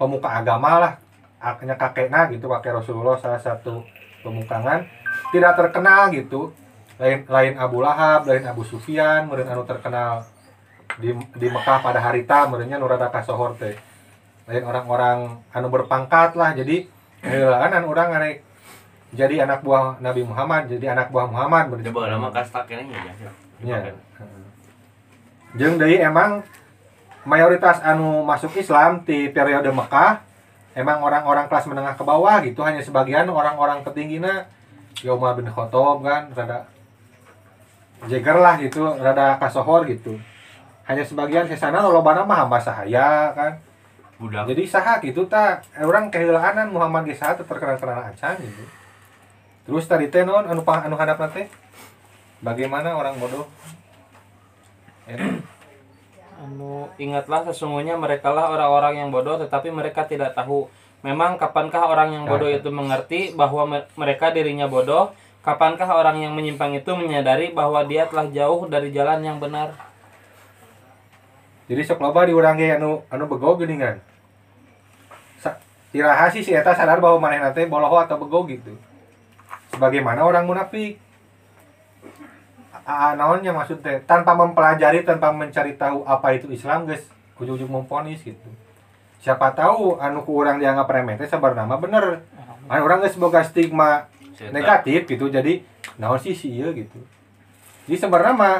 pemuka 0.00 0.30
agama 0.30 0.80
lah. 0.80 0.94
Akhirnya 1.40 1.76
kakeknya 1.76 2.32
gitu 2.32 2.48
kakek 2.48 2.80
Rasulullah 2.80 3.16
salah 3.20 3.40
satu 3.40 3.84
pemukangan. 4.24 4.88
Tidak 5.34 5.52
terkenal 5.58 6.08
gitu 6.14 6.52
lain 7.00 7.24
lain 7.24 7.54
Abu 7.56 7.80
Lahab 7.80 8.28
lain 8.28 8.44
Abu 8.44 8.60
Sufyan 8.60 9.24
meureun 9.24 9.48
anu 9.48 9.64
terkenal 9.64 10.20
di 11.00 11.16
di 11.16 11.46
Mekah 11.48 11.80
pada 11.80 11.96
harita 11.96 12.44
meureunnya 12.44 12.76
nu 12.76 12.84
rada 12.84 13.08
kasohor 13.08 13.56
teh 13.56 13.72
lain 14.44 14.64
orang-orang 14.68 15.40
anu 15.56 15.72
berpangkat 15.72 16.36
lah 16.36 16.52
jadi 16.52 16.84
heulaan 17.24 17.72
anu 17.72 17.96
urang 17.96 18.12
ngarek 18.12 18.44
jadi 19.16 19.48
anak 19.48 19.64
buah 19.64 19.96
Nabi 19.98 20.28
Muhammad 20.28 20.68
jadi 20.68 20.92
anak 20.94 21.10
buah 21.10 21.26
Muhammad 21.26 21.72
bener. 21.72 21.88
Coba 21.90 22.12
nama 22.12 22.28
kasta 22.30 22.62
kene 22.68 22.86
ya. 23.64 23.90
Deui 25.56 25.98
emang 25.98 26.44
mayoritas 27.24 27.80
anu 27.80 28.22
masuk 28.22 28.54
Islam 28.60 29.02
di 29.08 29.32
periode 29.32 29.72
Mekah 29.72 30.20
emang 30.76 31.02
orang-orang 31.02 31.48
kelas 31.50 31.66
menengah 31.66 31.96
ke 31.96 32.04
bawah 32.04 32.38
gitu 32.44 32.60
hanya 32.62 32.84
sebagian 32.84 33.26
orang-orang 33.26 33.82
petinggina 33.82 34.46
ya 35.02 35.16
Umar 35.16 35.34
bin 35.34 35.48
Khattab 35.50 36.04
kan 36.04 36.30
rada 36.36 36.68
jeger 38.08 38.36
lah 38.38 38.56
gitu 38.56 38.80
rada 38.96 39.36
kasohor 39.36 39.84
gitu 39.84 40.16
hanya 40.88 41.04
sebagian 41.04 41.44
ke 41.44 41.58
sana 41.58 41.84
lolobana 41.84 42.24
mah 42.24 42.46
hamba 42.46 42.56
sahaya 42.56 43.34
kan 43.36 43.60
Budak. 44.20 44.48
jadi 44.52 44.62
saha 44.68 45.00
gitu 45.00 45.24
tak 45.28 45.64
orang 45.80 46.12
kehilaanan 46.12 46.68
Muhammad 46.72 47.08
ge 47.08 47.16
saha 47.16 47.36
teu 47.36 47.44
terkenal-kenal 47.48 48.12
acan 48.12 48.36
gitu 48.40 48.64
terus 49.68 49.84
tadi 49.88 50.08
teh 50.08 50.24
non 50.24 50.44
anu 50.44 50.60
anu 50.64 50.96
hadap 50.96 51.20
teh 51.32 51.48
bagaimana 52.40 52.96
orang 52.96 53.16
bodoh 53.16 53.48
Eta. 55.10 55.26
Anu, 56.40 56.88
ingatlah 56.96 57.44
sesungguhnya 57.50 58.00
mereka 58.00 58.32
lah 58.32 58.48
orang-orang 58.54 59.04
yang 59.04 59.08
bodoh 59.12 59.36
tetapi 59.36 59.68
mereka 59.68 60.08
tidak 60.08 60.32
tahu. 60.32 60.70
Memang 61.04 61.36
kapankah 61.36 61.84
orang 61.84 62.16
yang 62.16 62.24
bodoh 62.24 62.48
itu 62.48 62.68
mengerti 62.72 63.36
bahwa 63.36 63.68
me- 63.68 63.88
mereka 63.96 64.32
dirinya 64.32 64.64
bodoh? 64.64 65.12
Kapankah 65.40 65.88
orang 65.88 66.20
yang 66.20 66.36
menyimpang 66.36 66.76
itu 66.76 66.92
menyadari 66.92 67.56
bahwa 67.56 67.80
dia 67.88 68.04
telah 68.04 68.28
jauh 68.28 68.68
dari 68.68 68.92
jalan 68.92 69.24
yang 69.24 69.40
benar? 69.40 69.72
jadi 71.70 71.86
sok 71.86 72.02
loba 72.02 72.26
diurang 72.26 72.58
ge 72.58 72.74
anu 72.74 73.06
anu 73.14 73.30
bego 73.30 73.54
geuningan 73.54 74.02
Sa- 75.38 75.54
tiraha 75.94 76.26
sih 76.26 76.42
si 76.42 76.50
eta 76.50 76.74
sadar 76.74 76.98
bahwa 76.98 77.22
manehna 77.22 77.54
teh 77.54 77.62
boloho 77.70 77.94
atau 77.94 78.18
bego 78.18 78.42
gitu. 78.50 78.74
Sebagaimana 79.70 80.26
orang 80.26 80.50
munafik. 80.50 80.98
Aa 82.82 83.14
naonnya 83.14 83.54
maksud 83.54 83.86
teh? 83.86 84.02
Tanpa 84.02 84.34
mempelajari 84.34 85.06
tanpa 85.06 85.30
mencari 85.30 85.78
tahu 85.78 86.02
apa 86.02 86.34
itu 86.34 86.50
Islam 86.50 86.90
guys 86.90 87.06
ujung-ujung 87.38 87.70
memponis 87.70 88.18
gitu. 88.26 88.50
Siapa 89.22 89.54
tahu 89.54 89.94
anu 90.02 90.26
ku 90.26 90.42
urang 90.42 90.58
dianggap 90.58 90.90
remeh 90.90 91.22
teh 91.22 91.30
sabarna 91.30 91.70
mah 91.70 91.78
bener. 91.78 92.26
Anu 92.66 92.82
orang 92.82 93.06
geus 93.06 93.14
boga 93.14 93.46
stigma 93.46 94.10
negatif 94.48 95.04
gitu 95.04 95.28
jadi 95.28 95.60
naon 96.00 96.16
sih 96.16 96.32
sih 96.32 96.48
ieu 96.48 96.72
gitu 96.72 96.96
jadi 97.84 98.06
sebenarnya 98.06 98.32
mah 98.32 98.56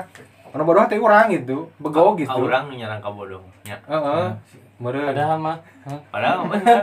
anu 0.51 0.67
bodoh 0.67 0.85
teh 0.91 0.99
urang 0.99 1.31
gitu 1.31 1.71
bego 1.79 2.19
gitu 2.19 2.27
Ka 2.27 2.43
urang 2.43 2.67
nu 2.67 2.75
nyarang 2.75 2.99
ka 2.99 3.11
bodoh. 3.15 3.39
Ya. 3.63 3.79
Heeh. 3.87 4.35
Meureun. 4.83 5.07
Padahal 5.15 5.39
mah 5.39 5.57
Padahal 6.11 6.51
bener. 6.51 6.81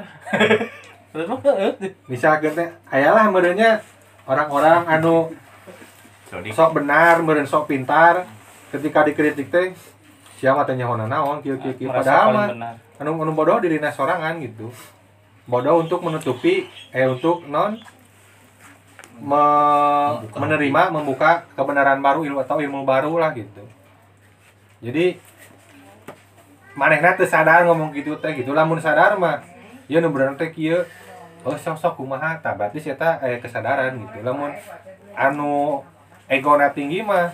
Misalkan 2.11 2.55
teh 2.55 2.67
ayalah 2.87 3.27
meureunnya 3.27 3.83
orang-orang 4.23 4.87
anu 4.87 5.35
sok 6.31 6.71
benar, 6.79 7.19
meureun 7.19 7.47
sok 7.47 7.67
pintar 7.67 8.23
ketika 8.71 9.03
dikritik 9.03 9.51
teh 9.51 9.75
siapa 10.39 10.63
teh 10.63 10.79
nyahoana 10.79 11.11
naon 11.11 11.43
kieu 11.43 11.59
kieu 11.59 11.75
kieu 11.75 11.91
merasa 11.91 12.31
padahal 12.31 12.55
mah 12.55 12.79
anu 13.03 13.19
anu 13.19 13.35
bodoh 13.35 13.59
dirina 13.59 13.91
sorangan 13.91 14.39
gitu. 14.39 14.71
Bodoh 15.43 15.83
untuk 15.83 15.99
menutupi 16.07 16.71
eh 16.95 17.03
untuk 17.03 17.43
non 17.51 17.75
me- 19.21 20.17
menerima 20.33 20.81
membuka 20.93 21.45
kebenaran 21.57 21.99
baru 22.01 22.23
ilmu 22.25 22.41
atau 22.41 22.61
ilmu 22.61 22.85
baru 22.85 23.17
lah 23.17 23.33
gitu. 23.33 23.65
Jadi 24.81 25.17
manehna 26.77 27.17
teu 27.17 27.25
sadar 27.25 27.65
ngomong 27.65 27.89
gitu 27.97 28.21
teh 28.21 28.37
gitu 28.37 28.53
lamun 28.53 28.77
sadar 28.77 29.17
mah. 29.17 29.41
Ya 29.89 29.97
nu 30.03 30.13
bener 30.13 30.37
teh 30.37 30.53
kieu 30.53 30.85
oh 31.41 31.57
sok 31.57 31.81
sok 31.81 31.97
kumaha? 31.97 32.37
Tah 32.37 32.53
berarti 32.53 32.83
eta 32.85 33.17
aya 33.17 33.41
kesadaran 33.41 33.97
gitu 33.97 34.21
lamun 34.21 34.53
anu 35.17 35.81
egona 36.29 36.69
tinggi 36.69 37.01
mah 37.01 37.33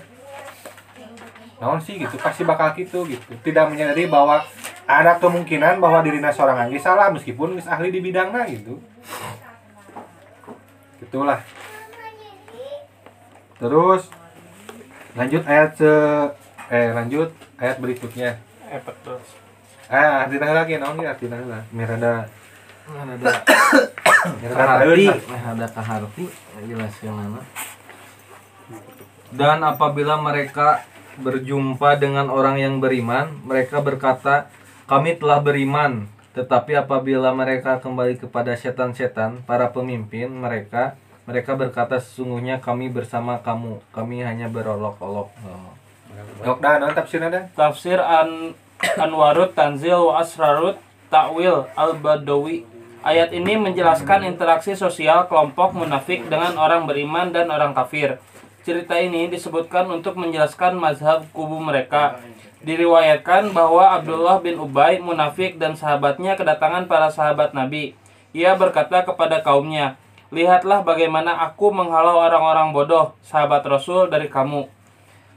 naon 1.59 1.79
sih 1.79 1.99
gitu 1.99 2.15
pasti 2.19 2.47
bakal 2.47 2.71
gitu 2.79 3.03
gitu. 3.07 3.35
Tidak 3.43 3.67
menyadari 3.67 4.07
bahwa 4.07 4.43
ada 4.83 5.15
kemungkinan 5.19 5.79
bahwa 5.79 6.03
dirinya 6.03 6.31
seorang 6.31 6.67
anggi 6.67 6.79
salah 6.79 7.11
meskipun 7.11 7.59
ahli 7.63 7.91
di 7.91 7.99
bidangnya 8.03 8.47
gitu. 8.51 8.79
Itulah 11.03 11.43
terus 13.63 14.11
lanjut 15.15 15.43
ayat 15.47 15.71
se 15.79 15.93
eh 16.67 16.91
lanjut 16.91 17.31
ayat 17.55 17.79
berikutnya. 17.79 18.35
Eh, 18.67 18.81
betul. 18.83 19.23
ah 19.87 20.27
artinya 20.27 20.63
lagi 20.63 20.75
naon 20.81 20.99
ya 20.99 21.15
artinya 21.15 21.37
lah 21.47 21.63
mirada 21.71 22.27
ada 22.91 23.31
mirada 24.41 24.55
kaharti. 24.57 24.83
Taeun 24.83 24.99
lah. 25.07 25.43
ada 25.55 25.67
kaharti 25.71 26.25
jelas 26.67 26.93
yang 26.99 27.15
mana. 27.15 27.39
Dan 29.31 29.63
apabila 29.63 30.19
mereka 30.19 30.83
berjumpa 31.21 32.01
dengan 32.01 32.27
orang 32.27 32.59
yang 32.59 32.83
beriman 32.83 33.31
mereka 33.47 33.79
berkata 33.79 34.51
kami 34.89 35.15
telah 35.15 35.39
beriman. 35.39 36.11
Tetapi 36.33 36.73
apabila 36.73 37.29
mereka 37.29 37.77
kembali 37.77 38.17
kepada 38.17 38.57
setan-setan 38.57 39.45
para 39.45 39.69
pemimpin 39.69 40.33
mereka 40.33 40.97
mereka 41.23 41.55
berkata 41.55 41.99
sesungguhnya 41.99 42.59
kami 42.59 42.91
bersama 42.91 43.39
kamu 43.39 43.79
kami 43.95 44.23
hanya 44.23 44.51
berolok-olok 44.51 45.31
Oh. 45.43 45.73
Yok 46.45 46.61
dah 46.61 46.77
naon 46.77 46.93
tafsirna 46.93 47.33
dah 47.33 47.43
Tafsir 47.57 47.97
an 47.97 48.53
Anwarut 49.01 49.57
Tanzil 49.57 49.97
wa 49.97 50.21
Asrarut 50.21 50.77
Ta'wil 51.09 51.65
Al-Badawi 51.73 52.69
Ayat 53.03 53.35
ini 53.35 53.59
menjelaskan 53.59 54.23
interaksi 54.23 54.79
sosial 54.79 55.27
kelompok 55.27 55.75
munafik 55.75 56.23
dengan 56.31 56.55
orang 56.55 56.87
beriman 56.87 57.35
dan 57.35 57.51
orang 57.51 57.75
kafir. 57.75 58.15
Cerita 58.63 58.95
ini 58.95 59.27
disebutkan 59.27 59.91
untuk 59.91 60.15
menjelaskan 60.15 60.79
mazhab 60.79 61.27
kubu 61.35 61.59
mereka. 61.59 62.23
Diriwayatkan 62.63 63.51
bahwa 63.51 63.91
Abdullah 63.99 64.39
bin 64.39 64.55
Ubay 64.55 65.03
munafik 65.03 65.59
dan 65.59 65.75
sahabatnya 65.75 66.39
kedatangan 66.39 66.87
para 66.87 67.11
sahabat 67.11 67.51
Nabi. 67.51 67.91
Ia 68.31 68.55
berkata 68.55 69.03
kepada 69.03 69.43
kaumnya, 69.43 69.99
Lihatlah 70.33 70.81
bagaimana 70.81 71.45
aku 71.45 71.69
menghalau 71.69 72.17
orang-orang 72.17 72.73
bodoh, 72.73 73.13
sahabat 73.21 73.61
Rasul 73.69 74.09
dari 74.09 74.33
kamu. 74.33 74.65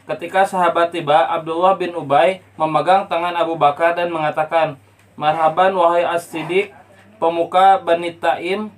Ketika 0.09 0.49
sahabat 0.49 0.89
tiba, 0.89 1.21
Abdullah 1.29 1.77
bin 1.77 1.93
Ubay 1.93 2.41
memegang 2.57 3.05
tangan 3.05 3.37
Abu 3.37 3.61
Bakar 3.61 3.93
dan 3.93 4.09
mengatakan, 4.09 4.81
Marhaban 5.21 5.77
wahai 5.77 6.01
as-siddiq, 6.09 6.73
pemuka 7.21 7.77
Bani 7.77 8.17
Taim, 8.17 8.73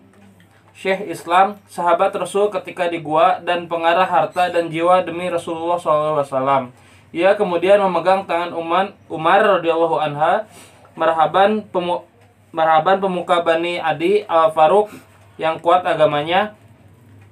Syekh 0.74 1.06
Islam, 1.06 1.62
sahabat 1.70 2.10
Rasul 2.18 2.50
ketika 2.50 2.90
di 2.90 2.98
gua 2.98 3.38
dan 3.38 3.70
pengarah 3.70 4.10
harta 4.10 4.50
dan 4.50 4.74
jiwa 4.74 5.06
demi 5.06 5.30
Rasulullah 5.30 5.78
SAW. 5.78 6.74
Ia 7.14 7.38
kemudian 7.38 7.78
memegang 7.78 8.26
tangan 8.26 8.50
Umar, 8.58 8.90
Umar 9.06 9.62
radhiyallahu 9.62 10.02
anha, 10.02 10.50
marhaban 10.98 11.62
pemu, 11.62 12.02
marhaban 12.50 12.98
pemuka 12.98 13.38
Bani 13.38 13.78
Adi 13.78 14.26
Al 14.26 14.50
Faruq 14.50 14.90
yang 15.38 15.62
kuat 15.62 15.86
agamanya, 15.86 16.58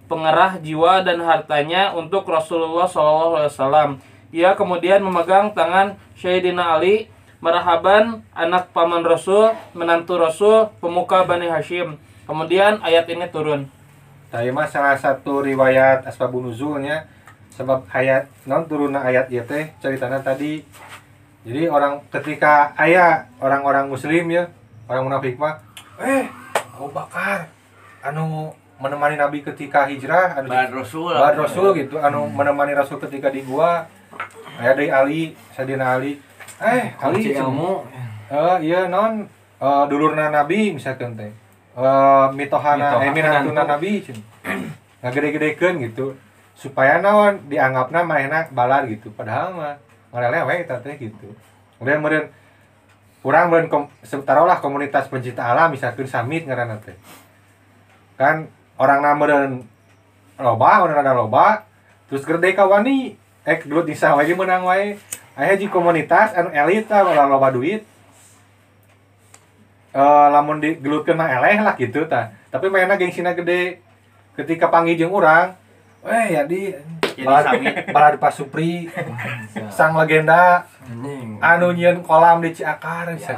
pengerah 0.06 0.62
jiwa 0.62 1.02
dan 1.02 1.18
hartanya 1.26 1.92
untuk 1.92 2.24
Rasulullah 2.30 2.86
SAW. 2.86 3.98
Ia 4.30 4.54
kemudian 4.54 5.02
memegang 5.02 5.50
tangan 5.52 5.98
Sayyidina 6.14 6.78
Ali, 6.78 7.10
merhaban 7.42 8.22
anak 8.32 8.70
paman 8.70 9.02
Rasul, 9.02 9.52
menantu 9.74 10.16
Rasul, 10.16 10.70
pemuka 10.78 11.26
Bani 11.26 11.50
Hashim. 11.50 11.98
Kemudian 12.26 12.82
ayat 12.82 13.06
ini 13.10 13.26
turun. 13.30 13.70
Tadi 14.30 14.50
mah 14.50 14.66
salah 14.66 14.98
satu 14.98 15.42
riwayat 15.46 16.02
asbabun 16.06 16.50
nuzulnya 16.50 17.06
sebab 17.54 17.86
ayat 17.94 18.26
non 18.44 18.66
turunna 18.66 19.00
ayat 19.00 19.30
ieu 19.30 19.46
teh 19.46 19.70
ceritanya 19.78 20.18
tadi. 20.18 20.66
Jadi 21.46 21.70
orang 21.70 22.02
ketika 22.10 22.74
ayah 22.74 23.30
orang-orang 23.38 23.86
muslim 23.86 24.26
ya, 24.26 24.50
orang 24.90 25.06
munafik 25.06 25.38
mah, 25.38 25.62
eh 26.02 26.26
Abu 26.74 26.90
Bakar 26.90 27.55
anu 28.06 28.54
menemani 28.78 29.16
Nabi 29.18 29.42
ketika 29.42 29.88
hijrah, 29.90 30.38
anu 30.38 30.52
Bad 30.52 30.70
Rasul. 30.70 31.10
Bad 31.10 31.36
Rasul 31.40 31.68
gitu, 31.74 31.98
anu 31.98 32.30
menemani 32.30 32.76
Rasul 32.76 33.02
ketika 33.02 33.32
di 33.32 33.42
gua. 33.42 33.90
Aya 34.56 34.72
deui 34.72 34.88
Ali, 34.88 35.22
Sayyidina 35.52 36.00
Ali. 36.00 36.16
Eh, 36.56 36.96
Ali 36.96 37.36
ilmu 37.36 37.84
Eh 38.26 38.56
iya 38.64 38.88
non 38.88 39.28
eh 39.60 39.84
dulurna 39.86 40.32
Nabi 40.32 40.74
misalkan 40.74 41.14
teh. 41.14 41.30
Eh 41.76 42.26
mitohana 42.32 43.04
eh 43.04 43.12
minantuna 43.12 43.62
minantu. 43.62 43.72
Nabi 43.76 43.90
cen. 44.02 44.18
Ngagede-gedekeun 45.04 45.78
gitu. 45.86 46.16
Supaya 46.56 46.98
naon 46.98 47.46
dianggapna 47.52 48.02
manehna 48.02 48.48
balar 48.50 48.88
gitu. 48.88 49.12
Padahal 49.12 49.52
mah 49.52 49.76
ngarelewe 50.10 50.64
eta 50.64 50.80
teh 50.80 50.96
gitu. 50.96 51.36
Kemudian 51.76 52.00
kemudian 52.00 52.24
kurang 53.20 53.52
meureun 53.52 53.68
kom, 53.68 53.84
taruhlah 54.24 54.58
komunitas 54.64 55.12
pencinta 55.12 55.44
alam 55.46 55.70
misalkan 55.74 56.08
samit 56.08 56.48
ngaranna 56.48 56.80
teh 56.80 56.96
kan 58.16 58.48
orang 58.80 59.00
meureun 59.16 59.52
loba 60.36 60.84
orang 60.84 61.00
ada 61.00 61.16
loba. 61.16 61.64
Terus 62.08 62.24
gede 62.24 62.52
kawani 62.56 63.16
eh 63.46 63.56
gelut 63.62 63.86
di 63.86 63.94
sawah 63.96 64.24
aja 64.24 64.34
menang 64.36 64.66
wae. 64.66 64.96
Aya 65.36 65.54
di 65.56 65.68
komunitas 65.68 66.32
anu 66.32 66.48
elit 66.52 66.88
lah 66.88 67.28
loba 67.28 67.52
duit. 67.52 67.84
Eh 69.96 70.28
lamun 70.32 70.60
digelutkeun 70.60 71.16
mah 71.16 71.28
eleh 71.28 71.60
lah 71.60 71.76
gitu 71.76 72.04
tah. 72.08 72.32
Tapi 72.48 72.72
mainnya 72.72 72.96
gengsina 72.96 73.36
gede. 73.36 73.80
Ketika 74.36 74.68
panggil 74.68 75.00
jeung 75.00 75.16
urang 75.16 75.56
eh 76.06 76.36
ya 76.36 76.44
di 76.44 76.70
balad, 77.24 77.56
balad 77.88 78.14
Pak 78.20 78.32
Supri 78.32 78.86
sang 79.72 79.96
legenda. 79.96 80.68
Anu 81.40 81.72
nyieun 81.72 82.04
kolam 82.04 82.44
di 82.44 82.52
Ciakar 82.52 83.16
bisa. 83.16 83.34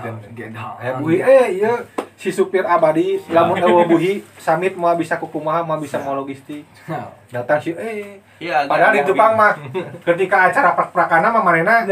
Eh 0.83 0.93
buhi 0.99 1.23
eh 1.23 1.47
iya 1.63 1.73
si 2.19 2.35
supir 2.35 2.67
abadi 2.67 3.23
lamun 3.31 3.63
eueuh 3.63 3.87
buhi 3.87 4.27
samit 4.43 4.75
mau 4.75 4.91
bisa 4.99 5.15
kukumaha 5.23 5.63
mau 5.63 5.79
bisa 5.79 6.03
mau 6.03 6.19
logistik. 6.19 6.67
Datang 7.31 7.63
si 7.63 7.71
eh 7.79 8.19
Iya, 8.39 8.67
padahal 8.71 8.95
agak 8.95 9.03
itu 9.03 9.13
mobil. 9.15 9.23
pang 9.23 9.35
mah 9.35 9.53
ketika 10.07 10.37
acara 10.51 10.71
prak-prakana 10.75 11.31
mah 11.31 11.43
manena 11.43 11.87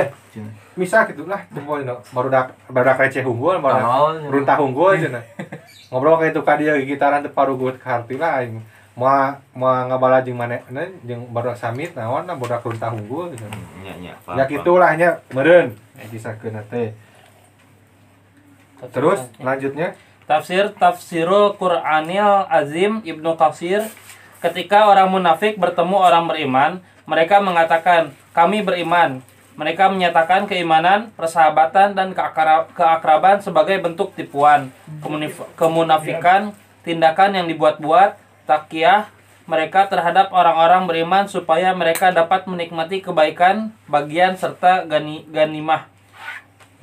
bisa 0.74 1.06
gitu 1.10 1.26
lah 1.26 1.42
tunggu 1.50 1.82
no 1.82 1.98
baru 2.14 2.28
dak 2.30 2.54
baru 2.70 2.86
dak 2.86 3.02
receh 3.02 3.24
unggul 3.26 3.58
baru 3.58 3.82
Tamaon. 3.82 4.16
runtah 4.30 4.58
unggul 4.62 4.94
cenah 4.94 5.24
ngobrol 5.90 6.20
kayak 6.22 6.34
itu 6.36 6.40
ka 6.46 6.54
dia 6.60 6.74
gitaran 6.82 7.22
teu 7.22 7.34
parugut 7.34 7.78
ka 7.78 7.98
harti 8.02 8.18
lah 8.18 8.42
aing. 8.42 8.62
Mau 8.96 9.10
mau 9.52 9.74
ngabala 9.90 10.22
jeung 10.22 10.38
manehna 10.38 10.86
jeung 11.02 11.28
baru 11.34 11.54
samit 11.54 11.94
naon 11.98 12.26
nah 12.26 12.34
baru 12.38 12.58
runtah 12.62 12.90
unggul 12.94 13.30
gitu 13.34 13.46
Nya, 13.82 13.94
nya, 14.02 14.12
ya 14.34 14.44
gitulah 14.50 14.94
nya 14.98 15.18
meureun. 15.34 15.74
Eh 15.98 16.06
disakeun 16.10 16.58
teh. 16.70 16.90
Terus 18.92 19.20
lanjutnya 19.40 19.96
Tafsir 20.26 20.74
Tafsirul 20.74 21.54
Qur'anil 21.54 22.50
Azim 22.50 22.98
Ibnu 23.06 23.38
Katsir 23.38 23.86
ketika 24.42 24.90
orang 24.90 25.06
munafik 25.06 25.54
bertemu 25.54 25.96
orang 25.96 26.26
beriman, 26.26 26.82
mereka 27.06 27.38
mengatakan, 27.38 28.10
"Kami 28.34 28.66
beriman." 28.66 29.22
Mereka 29.56 29.88
menyatakan 29.88 30.44
keimanan, 30.44 31.08
persahabatan 31.16 31.96
dan 31.96 32.12
keakra- 32.12 32.68
keakraban 32.76 33.40
sebagai 33.40 33.80
bentuk 33.80 34.12
tipuan, 34.12 34.68
kemunafikan, 35.56 36.52
tindakan 36.84 37.40
yang 37.40 37.46
dibuat-buat, 37.48 38.20
takiyah 38.44 39.08
mereka 39.48 39.88
terhadap 39.88 40.28
orang-orang 40.34 40.84
beriman 40.84 41.24
supaya 41.24 41.72
mereka 41.72 42.12
dapat 42.12 42.44
menikmati 42.44 43.00
kebaikan, 43.00 43.72
bagian 43.88 44.36
serta 44.36 44.84
gani, 44.84 45.24
ganimah. 45.32 45.88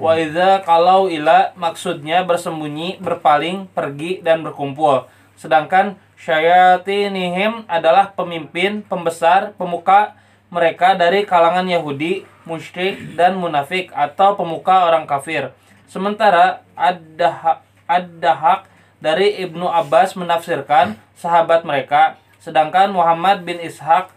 Wa 0.01 0.17
idza 0.17 0.65
kalau 0.65 1.05
ila 1.05 1.53
maksudnya 1.53 2.25
bersembunyi, 2.25 2.97
berpaling, 2.97 3.69
pergi 3.71 4.25
dan 4.25 4.41
berkumpul. 4.41 5.05
Sedangkan 5.37 5.99
syayatinihim 6.17 7.69
adalah 7.69 8.13
pemimpin, 8.17 8.81
pembesar, 8.85 9.53
pemuka 9.53 10.17
mereka 10.53 10.93
dari 10.93 11.25
kalangan 11.25 11.65
Yahudi, 11.65 12.25
musyrik 12.45 13.17
dan 13.17 13.37
munafik 13.37 13.89
atau 13.93 14.37
pemuka 14.37 14.85
orang 14.85 15.09
kafir. 15.09 15.53
Sementara 15.89 16.65
ada 16.73 17.61
ada 17.85 18.31
hak 18.33 18.61
dari 19.03 19.43
Ibnu 19.45 19.67
Abbas 19.67 20.15
menafsirkan 20.15 20.95
sahabat 21.17 21.67
mereka, 21.67 22.17
sedangkan 22.39 22.89
Muhammad 22.89 23.43
bin 23.43 23.59
Ishaq 23.59 24.09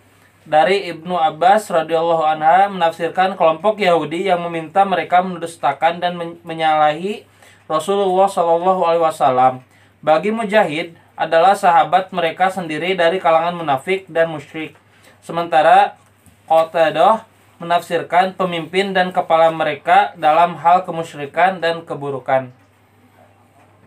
dari 0.46 0.86
Ibnu 0.94 1.18
Abbas 1.18 1.66
radhiyallahu 1.68 2.22
anha 2.22 2.70
menafsirkan 2.70 3.34
kelompok 3.34 3.82
Yahudi 3.82 4.30
yang 4.30 4.38
meminta 4.46 4.86
mereka 4.86 5.18
mendustakan 5.20 5.98
dan 5.98 6.14
men- 6.14 6.38
menyalahi 6.46 7.26
Rasulullah 7.66 8.30
Shallallahu 8.30 8.86
alaihi 8.86 9.02
wasallam. 9.02 9.54
Bagi 9.98 10.30
Mujahid 10.30 10.94
adalah 11.18 11.58
sahabat 11.58 12.14
mereka 12.14 12.46
sendiri 12.46 12.94
dari 12.94 13.18
kalangan 13.18 13.58
munafik 13.58 14.06
dan 14.06 14.30
musyrik. 14.30 14.78
Sementara 15.18 15.98
Qatadah 16.46 17.26
menafsirkan 17.58 18.38
pemimpin 18.38 18.94
dan 18.94 19.10
kepala 19.10 19.50
mereka 19.50 20.14
dalam 20.14 20.54
hal 20.62 20.86
kemusyrikan 20.86 21.58
dan 21.58 21.82
keburukan. 21.82 22.54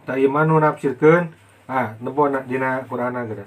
tak 0.09 0.17
iman 0.25 0.43
nu 0.49 0.57
nafsirkeun 0.57 1.29
ah 1.69 1.93
nepo 2.01 2.25
na 2.33 2.41
dina 2.41 2.81
Qur'ana 2.89 3.29
geura 3.29 3.45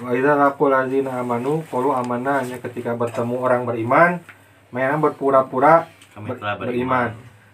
wa 0.00 0.10
idza 0.10 0.32
laqul 0.34 0.72
ladzina 0.72 1.20
amanu 1.20 1.60
qalu 1.68 1.92
amanna 1.92 2.40
nya 2.40 2.56
ketika 2.58 2.96
bertemu 2.96 3.36
orang 3.36 3.62
beriman 3.62 4.22
mainan 4.70 4.98
berpura-pura 4.98 5.84
ber- 6.16 6.40
beriman 6.56 6.56
beriman. 6.58 7.08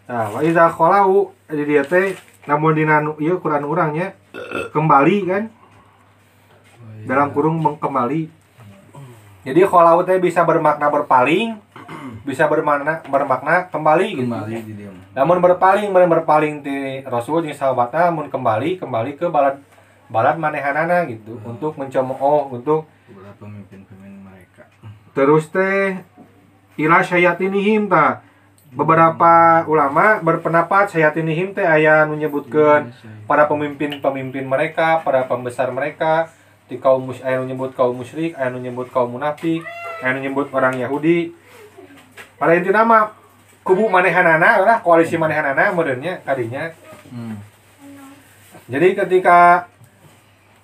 nah 0.06 0.30
wa 0.30 0.40
idza 0.40 0.70
khalau 0.70 1.34
di 1.46 1.64
dieu 1.64 1.82
teh 1.82 2.14
namun 2.46 2.72
dina 2.72 3.02
ieu 3.18 3.36
Quran 3.36 3.62
urangnya 3.62 4.14
kembali 4.70 5.16
kan 5.26 5.42
dalam 7.04 7.28
kurung 7.30 7.58
kembali 7.58 8.30
jadi 9.42 9.60
khalau 9.64 10.02
teh 10.02 10.16
bisa 10.16 10.42
bermakna 10.42 10.88
berpaling 10.88 11.58
bisa 12.22 12.44
bermakna 12.44 13.00
bermakna 13.04 13.66
kembali 13.66 14.08
gitu 14.14 14.28
Kembali 14.28 14.56
di 14.62 14.72
dia. 14.76 14.92
namun 15.12 15.40
berpaling 15.40 15.88
berpaling 15.90 16.54
ti 16.60 16.76
Rasul 17.02 17.42
jeung 17.42 17.56
sahabatna 17.56 18.08
mun 18.08 18.28
kembali 18.28 18.76
kembali 18.76 19.16
ke 19.16 19.26
balad 19.26 19.56
balad 20.08 20.40
manehanana 20.40 21.04
gitu 21.06 21.36
untuk 21.44 21.76
mencemooh 21.76 22.48
untuk 22.52 22.88
Beberapa 23.08 23.40
pemimpin-pemimpin 23.40 24.20
mereka. 24.24 24.62
terus 25.16 25.48
teh 25.48 26.00
ila 26.76 27.00
syayatinihim 27.04 27.88
ta. 27.88 28.24
Beberapa 28.68 29.64
ulama 29.64 30.20
berpendapat 30.20 30.92
syayatinihim 30.92 31.56
teh 31.56 31.64
aya 31.64 32.04
nu 32.04 32.20
nyebutkeun 32.20 32.92
para 33.24 33.48
pemimpin-pemimpin 33.48 34.44
mereka 34.44 35.00
para 35.00 35.24
pembesar 35.24 35.72
mereka. 35.72 36.28
Di 36.68 36.76
kaum 36.76 37.08
mus 37.08 37.24
aya 37.24 37.40
nu 37.40 37.48
nyebut 37.48 37.72
kaum 37.72 37.96
musyrik 37.96 38.36
aya 38.36 38.52
nu 38.52 38.60
nyebut 38.60 38.92
kaum 38.92 39.08
munafik 39.16 39.64
aya 40.04 40.12
nu 40.12 40.20
nyebut 40.20 40.52
orang 40.52 40.76
Yahudi. 40.76 41.32
Pada 42.36 42.60
intinya 42.60 42.84
mah 42.84 43.04
kubu 43.64 43.88
manehanana 43.88 44.60
lah 44.60 44.84
koalisi 44.84 45.16
manehanana 45.16 45.72
modelnya 45.72 46.20
kadinya. 46.24 46.68
Hmm. 47.08 47.40
jadi 48.68 48.92
ketika 48.92 49.64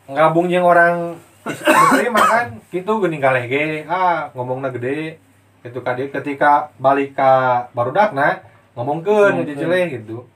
ngabung 0.08 0.52
yang 0.52 0.64
orang 0.64 1.16
muslim 1.44 2.12
kan? 2.12 2.48
Gitu 2.68 2.92
geuning 3.00 3.20
galeh 3.20 3.48
ge 3.48 3.84
ah 3.88 4.28
ngomongna 4.36 4.68
gede. 4.72 5.20
Itu 5.64 5.80
kadi 5.80 6.12
ketika 6.12 6.68
balik 6.76 7.16
ka 7.16 7.66
barudakna 7.72 8.44
ngomongkeun 8.76 9.40
Ngomongkeun. 9.40 9.48
jadi 9.48 9.52
jeleh 9.56 9.84
gitu. 10.00 10.28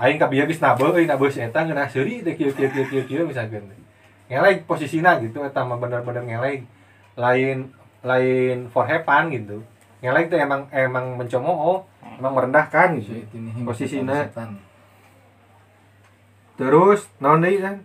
Aing 0.00 0.20
ka 0.20 0.28
bieu 0.28 0.44
geus 0.48 0.60
nabe 0.60 0.84
euy 0.84 1.04
nabe 1.08 1.28
si 1.28 1.40
eta 1.40 1.64
ngeunah 1.64 1.88
seuri 1.88 2.24
teh 2.24 2.36
kieu 2.36 2.52
kieu 2.52 2.68
kieu 2.72 2.86
kieu 2.88 3.04
kieu 3.04 3.24
misalkan 3.24 3.68
ngeleg 4.30 4.64
posisina 4.64 5.18
gitu 5.20 5.44
eta 5.44 5.64
mah 5.64 5.76
bener-bener 5.76 6.24
ngeleg 6.24 6.64
lain 7.16 7.72
lain 8.00 8.68
for 8.72 8.88
have 8.88 9.04
fun 9.04 9.28
gitu. 9.32 9.60
Ngeleg 10.00 10.32
tuh 10.32 10.40
emang 10.40 10.68
emang 10.72 11.20
mencemooh 11.20 11.84
emang 12.20 12.32
merendahkan 12.32 12.96
gitu. 13.00 13.16
Posisinya. 13.64 14.28
terus 16.60 17.08
naon 17.16 17.40
deui 17.40 17.56
kan 17.56 17.80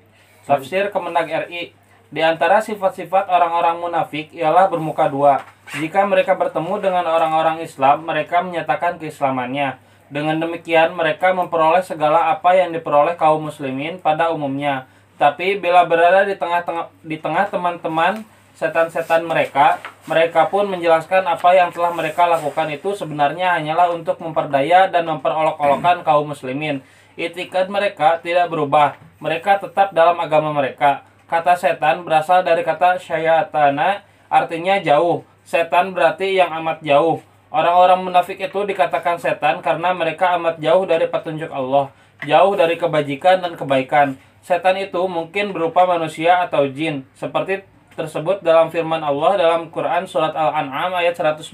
Tafsir 0.45 0.93
Kemenag 0.93 1.49
RI 1.49 1.73
Di 2.13 2.21
antara 2.21 2.61
sifat-sifat 2.61 3.27
orang-orang 3.27 3.81
munafik 3.81 4.29
ialah 4.29 4.69
bermuka 4.69 5.09
dua. 5.09 5.41
Jika 5.73 6.05
mereka 6.05 6.37
bertemu 6.37 6.77
dengan 6.77 7.01
orang-orang 7.09 7.65
Islam, 7.65 8.05
mereka 8.05 8.45
menyatakan 8.45 9.01
keislamannya. 9.01 9.81
Dengan 10.05 10.37
demikian, 10.37 10.93
mereka 10.93 11.33
memperoleh 11.33 11.81
segala 11.81 12.29
apa 12.29 12.53
yang 12.53 12.69
diperoleh 12.69 13.17
kaum 13.17 13.49
muslimin 13.49 13.97
pada 13.97 14.29
umumnya. 14.29 14.85
Tapi 15.17 15.57
bila 15.57 15.81
berada 15.89 16.29
di 16.29 16.37
tengah-tengah 16.37 16.93
di 17.01 17.17
tengah 17.17 17.49
teman-teman 17.49 18.21
setan-setan 18.53 19.25
mereka, 19.25 19.81
mereka 20.05 20.45
pun 20.47 20.69
menjelaskan 20.69 21.25
apa 21.25 21.57
yang 21.57 21.73
telah 21.73 21.89
mereka 21.91 22.29
lakukan 22.29 22.69
itu 22.69 22.93
sebenarnya 22.93 23.57
hanyalah 23.57 23.91
untuk 23.91 24.21
memperdaya 24.21 24.87
dan 24.87 25.09
memperolok-olokkan 25.09 26.05
kaum 26.05 26.31
muslimin. 26.31 26.85
Itikad 27.17 27.71
mereka 27.71 28.21
tidak 28.21 28.51
berubah. 28.51 28.99
Mereka 29.25 29.57
tetap 29.57 29.89
dalam 29.89 30.21
agama 30.21 30.53
mereka. 30.53 31.01
Kata 31.25 31.57
setan 31.57 32.05
berasal 32.05 32.45
dari 32.45 32.61
kata 32.61 33.01
syayatana, 33.01 34.05
artinya 34.29 34.77
jauh. 34.77 35.25
Setan 35.41 35.97
berarti 35.97 36.37
yang 36.37 36.53
amat 36.61 36.85
jauh. 36.85 37.25
Orang-orang 37.49 38.05
munafik 38.05 38.37
itu 38.37 38.69
dikatakan 38.69 39.17
setan 39.17 39.65
karena 39.65 39.97
mereka 39.97 40.37
amat 40.37 40.61
jauh 40.61 40.85
dari 40.85 41.09
petunjuk 41.09 41.49
Allah, 41.49 41.89
jauh 42.21 42.53
dari 42.53 42.77
kebajikan 42.77 43.41
dan 43.41 43.57
kebaikan. 43.57 44.13
Setan 44.45 44.77
itu 44.77 45.01
mungkin 45.09 45.57
berupa 45.57 45.89
manusia 45.89 46.45
atau 46.45 46.69
jin, 46.69 47.01
seperti 47.17 47.65
tersebut 47.97 48.45
dalam 48.45 48.69
firman 48.69 49.01
Allah 49.01 49.41
dalam 49.41 49.73
Quran 49.73 50.05
surat 50.05 50.37
Al-An'am 50.37 50.93
ayat 51.01 51.17
112 51.17 51.49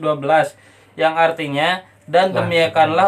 yang 1.00 1.16
artinya 1.16 1.88
dan 2.10 2.34
demikianlah 2.34 3.08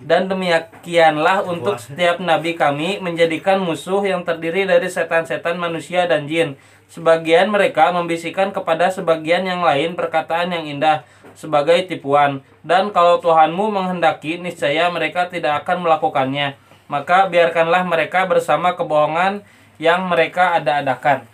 dan 0.00 0.22
demikianlah 0.28 1.42
untuk 1.48 1.80
setiap 1.80 2.20
nabi 2.20 2.52
kami 2.52 3.00
menjadikan 3.00 3.58
musuh 3.58 4.04
yang 4.04 4.22
terdiri 4.22 4.68
dari 4.68 4.86
setan-setan 4.86 5.56
manusia 5.56 6.04
dan 6.04 6.28
jin. 6.28 6.54
Sebagian 6.86 7.50
mereka 7.50 7.90
membisikkan 7.90 8.54
kepada 8.54 8.94
sebagian 8.94 9.42
yang 9.42 9.66
lain 9.66 9.98
perkataan 9.98 10.54
yang 10.54 10.70
indah, 10.70 11.02
sebagai 11.34 11.84
tipuan. 11.90 12.40
Dan 12.62 12.94
kalau 12.94 13.18
Tuhanmu 13.18 13.74
menghendaki, 13.74 14.38
niscaya 14.38 14.86
mereka 14.88 15.26
tidak 15.26 15.62
akan 15.62 15.82
melakukannya. 15.82 16.54
Maka 16.86 17.26
biarkanlah 17.26 17.82
mereka 17.82 18.24
bersama 18.30 18.78
kebohongan 18.78 19.42
yang 19.76 20.06
mereka 20.06 20.56
ada-adakan. 20.56 21.26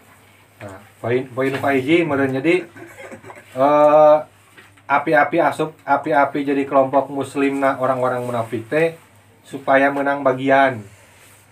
Nah, 0.59 0.81
poin 0.99 1.29
poin 1.31 1.53
Faiji 1.61 2.03
meureun 2.03 2.33
jadi 2.33 2.65
eh 3.53 4.17
api-api 4.87 5.39
asup 5.41 5.75
api-api 5.87 6.45
jadi 6.45 6.63
kelompok 6.67 7.09
muslimna 7.09 7.79
orang-orang 7.79 8.27
munafik 8.27 8.67
teh 8.67 8.99
supaya 9.47 9.91
menang 9.91 10.23
bagian. 10.23 10.83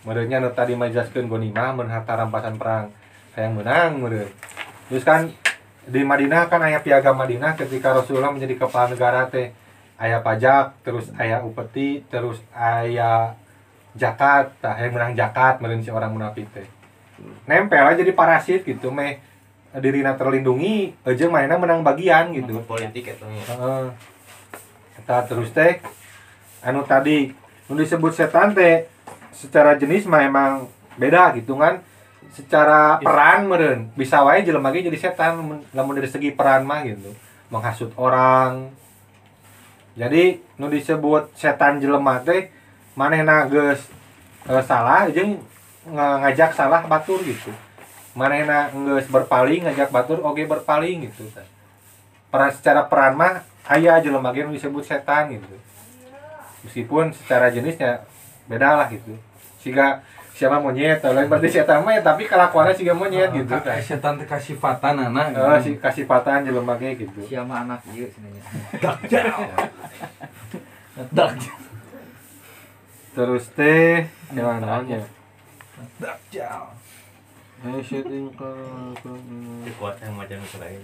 Meureunnya 0.06 0.40
nu 0.40 0.50
tadi 0.56 0.72
majaskeun 0.72 1.28
gonimah 1.28 1.76
mun 1.76 1.88
rampasan 1.90 2.56
perang 2.56 2.88
hayang 3.36 3.54
menang 3.56 4.00
meureun. 4.00 4.30
Terus 4.88 5.04
kan 5.04 5.28
di 5.84 6.00
Madinah 6.04 6.48
kan 6.48 6.60
aya 6.64 6.80
piagam 6.80 7.16
Madinah 7.16 7.56
ketika 7.56 7.92
Rasulullah 7.92 8.32
menjadi 8.32 8.56
kepala 8.56 8.92
negara 8.92 9.28
teh 9.28 9.52
aya 10.00 10.24
pajak, 10.24 10.80
terus 10.80 11.12
aya 11.20 11.44
upeti, 11.44 12.00
terus 12.08 12.40
aya 12.56 13.36
zakat, 13.92 14.56
tah 14.64 14.72
hayang 14.72 14.96
menang 14.96 15.12
zakat 15.12 15.60
meureun 15.60 15.84
si 15.84 15.92
orang 15.92 16.16
munafik 16.16 16.48
teh. 16.50 16.66
Nempel 17.44 17.84
aja 17.84 18.00
jadi 18.00 18.16
parasit 18.16 18.64
gitu 18.64 18.88
meh 18.88 19.20
dirina 19.78 20.18
terlindungi 20.18 20.90
aja 21.06 21.30
mainnya 21.30 21.54
menang 21.54 21.86
bagian 21.86 22.34
gitu. 22.34 22.58
politik 22.66 23.06
nya 23.06 23.14
Heeh. 23.22 23.84
Eta 24.98 25.22
terus 25.30 25.54
teh 25.54 25.78
anu 26.66 26.82
tadi 26.82 27.30
nu 27.70 27.78
disebut 27.78 28.10
setan 28.10 28.50
teh 28.50 28.90
secara 29.30 29.78
jenis 29.78 30.10
mah 30.10 30.26
emang 30.26 30.66
beda 30.98 31.38
gitu 31.38 31.54
kan. 31.54 31.78
Secara 32.30 32.98
peran 33.02 33.46
meureun 33.46 33.90
bisa 33.94 34.22
wae 34.22 34.42
jelema 34.42 34.74
jadi 34.74 34.94
setan 34.94 35.38
lamun- 35.38 35.66
lamun 35.70 35.98
dari 35.98 36.10
segi 36.10 36.34
peran 36.34 36.66
mah 36.66 36.82
gitu. 36.82 37.14
Menghasut 37.50 37.94
orang. 37.94 38.74
Jadi 39.94 40.38
nu 40.58 40.66
disebut 40.66 41.30
setan 41.34 41.78
jelema 41.78 42.18
teh 42.22 42.50
manehna 42.98 43.46
geus 43.46 43.86
eh, 44.50 44.62
salah 44.66 45.06
jeung 45.10 45.38
nga- 45.90 46.18
ngajak 46.26 46.50
salah 46.54 46.82
batur 46.86 47.22
gitu. 47.22 47.54
Manehna 48.10 48.68
geus 48.70 49.06
berpaling 49.06 49.64
ngajak 49.64 49.90
batur 49.90 50.18
oge 50.20 50.44
berpaling 50.44 51.06
gitu 51.06 51.30
teh 51.30 51.46
peran 52.30 52.50
secara 52.50 52.86
peran 52.86 53.14
mah 53.14 53.42
aya 53.66 53.98
jelema 53.98 54.30
ge 54.30 54.42
nu 54.42 54.50
disebut 54.50 54.82
setan 54.82 55.30
gitu. 55.30 55.54
Meskipun 56.62 57.10
secara 57.10 57.50
jenisnya 57.50 58.06
beda 58.46 58.76
lah 58.76 58.86
gitu. 58.90 59.14
Siga 59.58 60.02
siapa 60.34 60.56
monyet 60.56 61.04
lain 61.04 61.28
berarti 61.28 61.52
setan 61.52 61.84
mah 61.84 61.92
ya, 61.92 62.00
tapi 62.00 62.24
kelakuannya 62.24 62.72
siga 62.72 62.96
monyet 62.96 63.28
gitu 63.30 63.52
Ka- 63.52 63.76
setan 63.78 64.16
teh 64.16 64.24
kasifatan 64.24 65.06
anak 65.06 65.36
Eh, 65.36 65.58
si 65.60 65.70
kasih 65.76 66.08
patan 66.08 66.42
jelema 66.42 66.74
ge 66.80 66.96
gitu 66.96 67.20
Siapa 67.28 67.62
anak 67.62 67.84
ieu 67.92 68.08
sebenarnya. 68.08 68.42
terus 73.10 73.50
teh 73.52 74.06
gimana 74.30 74.82
nya 74.82 74.98
Dajjal. 75.98 76.79
Shooting 77.60 78.32
ke- 78.32 78.96
ke- 78.96 79.74
kuat 79.76 80.00
yang 80.00 80.16
macam 80.16 80.40
lain. 80.56 80.80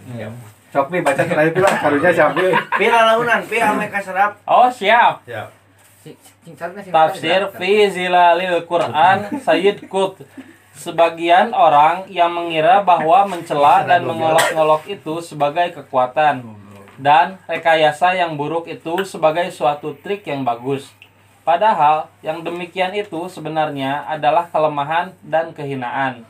Sok 0.68 0.92
nih 0.92 1.00
baca 1.00 1.22
terakhir 1.24 1.56
lah 1.56 1.74
karunya 1.80 2.10
siapa 2.12 2.36
pira 2.76 3.00
launan 3.06 3.40
pira 3.48 3.72
ame 3.72 3.88
kaserap 3.88 4.36
Oh 4.44 4.68
siap. 4.68 5.24
siap. 5.24 5.48
Tafsir 6.86 7.48
fi 7.56 7.88
zilalil 7.88 8.60
Quran. 8.62 9.40
Sayyid 9.40 9.88
Qut 9.88 10.20
Sebagian 10.76 11.56
orang 11.56 12.04
yang 12.06 12.28
mengira 12.28 12.84
bahwa 12.84 13.24
mencela 13.24 13.80
dan 13.82 14.04
mengolok-ngolok 14.04 14.84
itu 14.86 15.24
sebagai 15.24 15.72
kekuatan. 15.72 16.44
Dan 17.00 17.40
rekayasa 17.44 18.12
yang 18.12 18.36
buruk 18.36 18.68
itu 18.68 19.00
sebagai 19.02 19.48
suatu 19.48 19.96
trik 19.96 20.28
yang 20.28 20.44
bagus. 20.44 20.92
Padahal 21.42 22.12
yang 22.20 22.44
demikian 22.44 22.92
itu 22.92 23.24
sebenarnya 23.26 24.04
adalah 24.04 24.46
kelemahan 24.46 25.16
dan 25.22 25.56
kehinaan. 25.56 26.28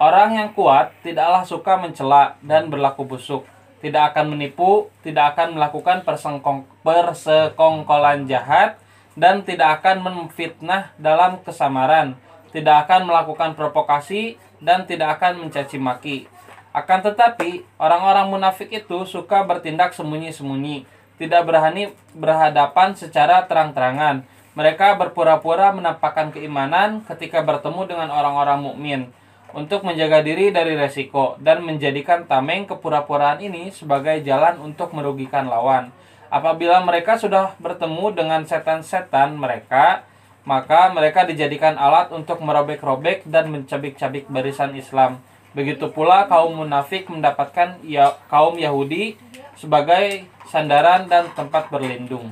Orang 0.00 0.32
yang 0.32 0.56
kuat 0.56 0.96
tidaklah 1.04 1.44
suka 1.44 1.76
mencela 1.76 2.32
dan 2.40 2.72
berlaku 2.72 3.04
busuk, 3.04 3.44
tidak 3.84 4.16
akan 4.16 4.32
menipu, 4.32 4.88
tidak 5.04 5.36
akan 5.36 5.60
melakukan 5.60 6.08
persengkong, 6.08 6.64
persekongkolan 6.80 8.24
jahat, 8.24 8.80
dan 9.12 9.44
tidak 9.44 9.84
akan 9.84 10.00
memfitnah 10.00 10.96
dalam 10.96 11.44
kesamaran, 11.44 12.16
tidak 12.48 12.88
akan 12.88 13.12
melakukan 13.12 13.52
provokasi, 13.52 14.40
dan 14.56 14.88
tidak 14.88 15.20
akan 15.20 15.44
mencaci 15.44 15.76
maki. 15.76 16.24
Akan 16.72 17.04
tetapi, 17.04 17.68
orang-orang 17.76 18.32
munafik 18.32 18.72
itu 18.72 19.04
suka 19.04 19.44
bertindak 19.44 19.92
sembunyi-sembunyi, 19.92 20.88
tidak 21.20 21.44
berani 21.44 21.92
berhadapan 22.16 22.96
secara 22.96 23.44
terang-terangan. 23.44 24.24
Mereka 24.56 24.96
berpura-pura 24.96 25.76
menampakkan 25.76 26.32
keimanan 26.32 27.04
ketika 27.04 27.44
bertemu 27.44 27.84
dengan 27.84 28.08
orang-orang 28.08 28.64
mukmin 28.64 29.12
untuk 29.52 29.82
menjaga 29.82 30.22
diri 30.22 30.54
dari 30.54 30.78
resiko 30.78 31.38
dan 31.42 31.62
menjadikan 31.66 32.26
tameng 32.26 32.66
kepura-puraan 32.66 33.42
ini 33.42 33.74
sebagai 33.74 34.22
jalan 34.22 34.58
untuk 34.62 34.94
merugikan 34.94 35.50
lawan. 35.50 35.90
Apabila 36.30 36.78
mereka 36.86 37.18
sudah 37.18 37.58
bertemu 37.58 38.14
dengan 38.14 38.46
setan-setan 38.46 39.34
mereka, 39.34 40.06
maka 40.46 40.94
mereka 40.94 41.26
dijadikan 41.26 41.74
alat 41.74 42.14
untuk 42.14 42.38
merobek-robek 42.38 43.26
dan 43.26 43.50
mencabik-cabik 43.50 44.30
barisan 44.30 44.72
Islam. 44.78 45.18
Begitu 45.50 45.90
pula 45.90 46.30
kaum 46.30 46.54
munafik 46.54 47.10
mendapatkan 47.10 47.82
ya, 47.82 48.14
kaum 48.30 48.54
Yahudi 48.54 49.18
sebagai 49.58 50.30
sandaran 50.46 51.10
dan 51.10 51.26
tempat 51.34 51.66
berlindung. 51.68 52.30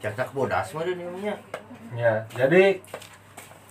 cacak 0.00 0.32
bodas 0.32 0.72
mah 0.72 0.80
ya 1.92 2.24
jadi 2.32 2.80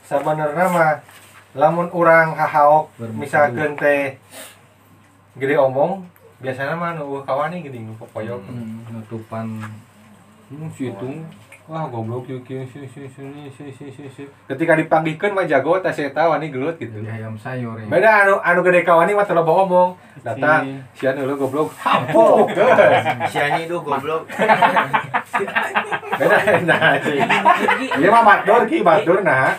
sebenarnya 0.06 0.66
mah 0.70 1.02
lamun 1.52 1.90
orang 1.90 2.34
hahaok 2.34 2.94
misalkan 3.16 3.74
teh 3.74 4.16
gede 5.34 5.56
omong 5.56 6.06
biasanya 6.38 6.74
mah 6.74 6.94
nu 6.94 7.20
kawani 7.22 7.60
gini 7.60 7.84
nu 7.84 7.94
popoyok 7.96 8.42
Hmm, 8.44 8.86
nutupan 8.88 9.48
Hmm, 10.50 10.66
si 10.72 10.90
itu 10.90 11.06
wah 11.66 11.86
goblok 11.86 12.26
yuk 12.26 12.42
yuk 12.44 12.66
si 12.66 12.82
si 12.84 13.06
si 13.06 13.22
si 13.52 13.66
si 13.70 13.86
si 13.88 14.04
si 14.10 14.24
ketika 14.48 14.74
dipanggihkan 14.74 15.30
mah 15.30 15.46
jago 15.46 15.78
tas 15.78 15.94
eta 15.96 16.26
wani 16.26 16.50
gelut 16.50 16.74
gitu 16.76 16.98
jadi 16.98 17.22
ayam 17.22 17.38
sayur 17.38 17.78
ya. 17.78 17.86
beda 17.86 18.10
anu 18.24 18.36
anu 18.42 18.60
gede 18.64 18.82
kawani 18.82 19.14
mah 19.14 19.22
terlalu 19.22 19.46
ngomong 19.48 19.90
datang 20.20 20.82
si 20.92 21.06
anu 21.06 21.24
lu 21.24 21.38
goblok 21.38 21.70
hampuk 21.78 22.50
geus 22.50 22.78
si 23.30 23.38
anjing 23.38 23.66
itu 23.66 23.78
goblok 23.80 24.26
beda 26.12 26.38
nah 26.66 26.98
si 26.98 27.14
ieu 27.96 28.10
mah 28.10 28.24
batur 28.24 28.62
ki 28.66 28.82
batur 28.82 29.22
nah 29.22 29.38
ah 29.46 29.56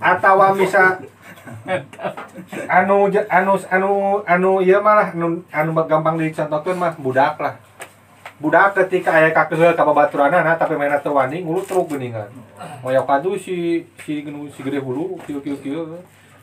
atawa 0.00 0.52
bisa 0.54 1.00
anu 2.70 3.10
anu 3.10 3.52
anu 3.70 3.90
anu 4.24 4.50
ieu 4.62 4.78
mah 4.78 4.94
lah 4.94 5.08
anu 5.10 5.42
anu 5.50 5.70
gampang 5.88 6.16
dicontohkeun 6.20 6.78
mah 6.78 6.94
budak 7.00 7.36
lah. 7.40 7.54
Budak 8.42 8.74
ketika 8.74 9.14
aya 9.14 9.30
kakeuheul 9.30 9.78
ka 9.78 9.86
babaturanna 9.86 10.58
tapi 10.58 10.74
mainna 10.74 10.98
teu 10.98 11.14
wani 11.14 11.46
ngulu 11.46 11.62
truk 11.62 11.94
geuningan. 11.94 12.26
Moyok 12.82 13.06
kadu 13.06 13.30
si 13.38 13.86
si 14.02 14.26
genu 14.26 14.50
si 14.50 14.66
gede 14.66 14.82
hulu 14.82 15.18
kieu 15.22 15.38
kieu 15.38 15.58
kieu 15.62 15.82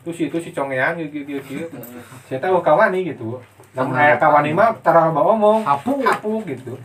terus 0.00 0.16
itu 0.16 0.36
si 0.40 0.48
congean 0.56 0.96
kieu 0.96 1.12
kieu 1.12 1.24
kieu 1.28 1.40
kieu 1.44 1.64
saya 2.24 2.40
tahu 2.40 2.64
kawani 2.64 3.04
gitu. 3.04 3.40
Namun 3.76 3.94
aya 4.00 4.16
kawani 4.16 4.56
mah 4.56 4.72
tara 4.80 5.12
loba 5.12 5.22
omong. 5.36 5.60
Hapu. 5.64 6.00
hapu 6.00 6.32
gitu. 6.48 6.80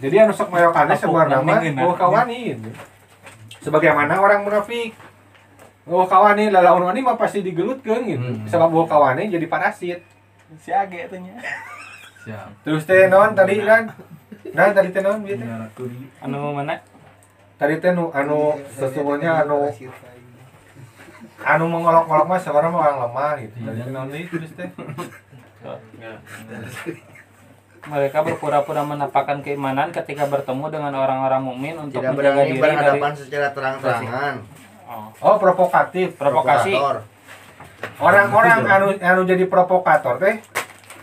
Jadi 0.00 0.16
anu 0.16 0.32
sok 0.32 0.48
moyokannya 0.48 0.96
sebenarnya 0.96 1.44
mah 1.44 1.60
oh 1.84 1.96
kawani 1.96 2.56
gitu. 2.56 2.70
Sebagaimana 3.68 4.16
orang 4.16 4.48
munafik 4.48 4.96
Oh 5.84 6.08
kawani 6.08 6.48
lalaun 6.48 6.88
wani 6.88 7.04
mah 7.04 7.20
pasti 7.20 7.44
digelutkeun 7.44 8.02
gitu. 8.08 8.24
Hmm. 8.24 8.48
Sebab 8.48 8.72
oh 8.72 8.88
kawani 8.88 9.28
jadi 9.28 9.44
parasit. 9.44 10.00
Si 10.56 10.72
Age 10.72 11.12
tanya. 11.12 11.36
siap 12.24 12.48
Terus 12.64 12.88
teh 12.88 13.04
non 13.12 13.36
tadi 13.36 13.60
kan. 13.60 13.92
Nah 14.56 14.72
tadi 14.72 14.88
teh 14.96 15.04
non 15.04 15.20
gitu. 15.28 15.44
Kuri. 15.76 16.08
Anu 16.24 16.56
mana? 16.56 16.80
Tadi 17.60 17.84
teh 17.84 17.92
nu 17.92 18.08
anu 18.16 18.56
sesungguhnya 18.72 19.44
anu 19.44 19.68
anu 21.44 21.64
mengolok-olok 21.68 22.26
mah 22.32 22.40
sebenarnya 22.40 22.72
mah 22.72 22.80
orang 22.80 22.98
lemah 23.04 23.32
gitu. 23.44 23.56
Tadi 23.68 23.78
teh 23.84 23.92
non 23.92 24.08
deui 24.08 24.24
terus 24.24 24.52
teh. 24.56 24.68
Mereka 27.84 28.24
berpura-pura 28.24 28.80
menampakkan 28.80 29.44
keimanan 29.44 29.92
ketika 29.92 30.24
bertemu 30.24 30.72
dengan 30.72 30.96
orang-orang 30.96 31.44
mukmin 31.44 31.76
untuk 31.76 32.00
tidak 32.00 32.16
menjaga 32.16 32.42
diri 32.48 32.56
berhadapan 32.56 33.12
dari 33.12 33.20
secara 33.20 33.48
terang-terangan 33.52 34.34
Oh. 34.94 35.10
Oh 35.18 35.36
provokatif. 35.42 36.14
provokasi. 36.14 36.70
Provokator. 36.70 36.96
Orang-orang 37.98 38.60
anu 38.64 38.86
anu 38.96 39.20
jadi 39.26 39.44
provokator 39.50 40.22
teh 40.22 40.38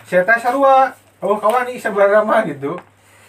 saya 0.08 0.23
teh 0.23 0.39
sarua. 0.39 0.95
Oh 1.19 1.36
kawani 1.38 1.75
sebenarnya 1.75 2.23
mah 2.23 2.47
gitu. 2.47 2.80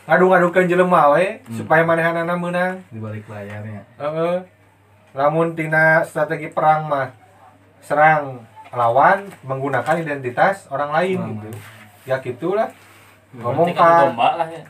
Ngadu-ngadukeun 0.06 0.66
jelema 0.70 1.14
we 1.14 1.42
supaya 1.54 1.86
manehanana 1.86 2.34
meunang. 2.34 2.82
di 2.90 2.98
balik 2.98 3.26
layarnya 3.30 3.86
Heeh. 3.98 4.36
Lamun 5.14 5.54
tina 5.54 6.02
strategi 6.02 6.50
perang 6.50 6.88
mah 6.88 7.14
serang 7.82 8.42
lawan 8.72 9.28
menggunakan 9.44 10.00
identitas 10.00 10.66
orang 10.72 10.90
lain 10.90 11.18
Orang 11.18 11.34
gitu. 11.38 11.50
Ya 12.08 12.16
gitulah. 12.18 12.70
ngomong 13.32 13.72
Berarti 13.72 13.80
kan 13.80 13.88
ka 13.88 14.04
domba 14.08 14.28
lah 14.36 14.48
ya 14.52 14.62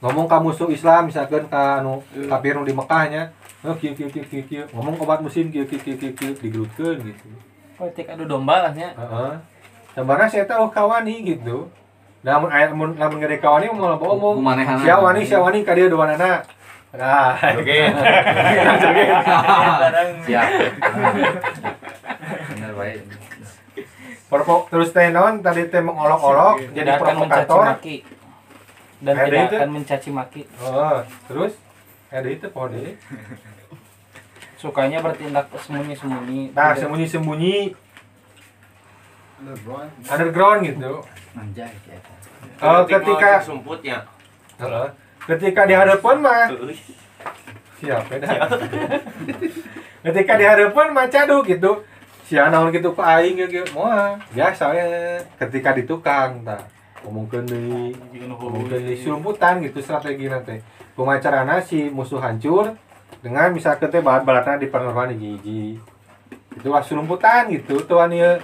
ngomong 0.00 0.26
ka 0.32 0.40
musuh 0.40 0.72
Islam 0.72 1.12
misalkan 1.12 1.44
ka 1.52 1.84
anu 1.84 2.00
kafir 2.32 2.56
nu 2.56 2.64
di 2.64 2.72
Mekahnya 2.72 3.28
oh 3.60 3.76
kieu 3.76 3.92
kieu 3.92 4.08
kieu 4.08 4.24
kieu 4.24 4.44
kieu 4.48 4.64
ngomong 4.72 4.96
obat 5.04 5.20
musim 5.20 5.52
kieu 5.52 5.68
kieu 5.68 5.80
kieu 5.80 5.96
kieu 6.00 6.12
kieu 6.16 6.32
digerutkeun 6.40 6.96
gitu. 7.04 7.28
Politik 7.76 8.08
adu 8.08 8.24
domba 8.24 8.64
lah 8.68 8.72
ya 8.72 8.96
heeh. 8.96 9.32
Sebenarnya 9.92 10.28
saya 10.32 10.44
tahu 10.48 10.72
kawani 10.72 11.20
gitu. 11.26 11.68
Namun 12.24 12.48
aya 12.52 12.72
mun 12.72 12.96
lamun 12.96 13.20
ngede 13.20 13.40
kawani 13.40 13.68
mau 13.72 13.96
loba 13.96 14.06
omong. 14.16 14.36
Kumanehan. 14.40 14.76
sia 14.80 14.96
wani 14.96 15.20
sia 15.24 15.40
wani 15.40 15.64
ka 15.64 15.74
dieu 15.76 15.92
duanana 15.92 16.40
nah. 16.96 17.36
Oke 17.56 17.76
Siap. 20.26 20.48
Bener 22.48 22.72
baik. 22.76 23.00
Perpo, 24.30 24.70
terus 24.70 24.94
teh 24.94 25.10
non 25.10 25.42
tadi 25.42 25.66
teh 25.66 25.82
mengolok-olok 25.82 26.70
jadi 26.70 26.96
provokator 26.96 27.76
maki. 27.76 28.06
Dan 29.00 29.16
tidak 29.26 29.58
akan 29.58 29.70
mencaci 29.74 30.10
maki. 30.14 30.42
Oh 30.62 31.02
terus 31.26 31.58
ada 32.10 32.26
itu 32.26 32.46
pohon 32.50 32.74
ini. 32.74 32.98
Sukanya 34.58 34.98
bertindak 35.00 35.46
sembunyi-sembunyi. 35.54 36.52
Nah 36.52 36.74
Tidak- 36.74 36.78
sembunyi-sembunyi. 36.84 37.56
Underground. 40.10 40.60
Gitu. 40.66 40.92
Anjay. 41.38 41.72
ya. 41.88 41.98
Oh, 42.60 42.84
ketika 42.84 43.40
sumputnya. 43.40 44.04
Heeh. 44.60 44.88
ketika 45.24 45.64
di 45.64 45.72
hadapan 45.72 46.16
mah 46.20 46.50
siapa 47.80 48.12
dah? 48.20 48.52
Ketika 50.04 50.32
di 50.36 50.44
hadapan 50.44 50.86
mah 50.92 51.08
cadu 51.08 51.40
gitu. 51.46 51.80
Si 52.28 52.36
naon 52.36 52.68
gitu 52.68 52.92
ku 52.92 53.00
aing 53.00 53.40
gitu. 53.40 53.64
Moal 53.72 54.20
biasa 54.36 54.76
ya. 54.76 54.84
Ketika 55.40 55.72
di 55.72 55.88
tukang 55.88 56.44
tah. 56.44 56.60
Ngomongkeun 57.00 57.48
deui. 57.48 57.96
Ngomongkeun 58.12 58.84
di 58.84 58.94
surumputan 59.00 59.64
gitu 59.64 59.80
strategi 59.80 60.28
nanti 60.28 60.60
pemacarana 60.94 61.62
si 61.62 61.90
musuh 61.90 62.18
hancur 62.22 62.74
dengan 63.20 63.52
misalkan 63.52 63.90
teh 63.90 64.02
balat-balatna 64.02 64.60
di 64.60 64.70
pengeluaran 64.70 65.14
hiji 65.14 65.76
itu 66.56 66.68
lah 66.68 66.82
surumputan 66.82 67.50
gitu 67.52 67.84
tuan 67.86 68.10
ieu 68.10 68.40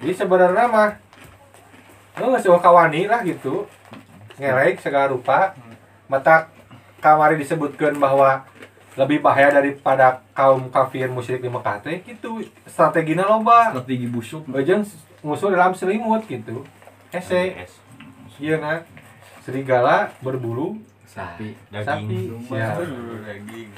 jadi 0.00 0.12
sebenarnya 0.16 0.64
mah 0.64 0.96
lu 2.16 2.32
nggak 2.32 2.44
suka 2.44 2.58
kawani 2.64 3.04
lah 3.04 3.20
gitu. 3.20 3.68
Ngelek 4.40 4.80
segala 4.80 5.12
rupa. 5.12 5.52
Mata 6.08 6.48
kamari 7.04 7.36
disebutkan 7.36 8.00
bahwa 8.00 8.48
lebih 8.96 9.20
bahaya 9.20 9.52
daripada 9.52 10.24
kaum 10.32 10.72
kafir 10.72 11.12
musyrik 11.12 11.44
di 11.44 11.52
Mekah. 11.52 11.84
Teh 11.84 12.00
gitu 12.00 12.40
strateginya 12.64 13.28
loba 13.28 13.76
Strategi 13.76 14.08
busuk. 14.08 14.48
Bajeng 14.48 14.88
musuh 15.20 15.52
dalam 15.52 15.76
selimut 15.76 16.24
gitu. 16.24 16.64
Hese. 17.12 17.68
Iya 18.40 18.56
nah. 18.56 18.80
Serigala 19.44 20.12
berbulu 20.24 20.80
Sapi. 21.10 21.48
sapi. 21.74 22.30
Ya. 22.54 22.70
Daging. 23.26 23.68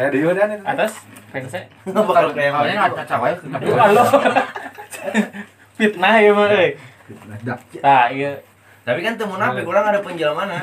ayo 0.00 0.08
deui 0.16 0.32
dan 0.32 0.48
itu 0.56 0.64
atas 0.64 1.04
pengse 1.28 1.60
Bakal 1.84 2.32
kayak 2.32 2.56
mana? 2.56 2.72
nggak 2.72 3.04
cacak 3.04 3.18
wae. 3.20 3.34
aduh 3.36 3.76
halo. 3.76 4.04
Fitnah 5.76 6.14
ya 6.16 6.32
mah 6.32 6.48
euy 6.56 6.70
nah 7.84 8.08
iya. 8.08 8.32
Tapi 8.80 9.04
kan 9.04 9.12
temu 9.20 9.36
napi 9.36 9.60
kurang 9.60 9.84
ada 9.92 10.00
penjelmaan. 10.00 10.56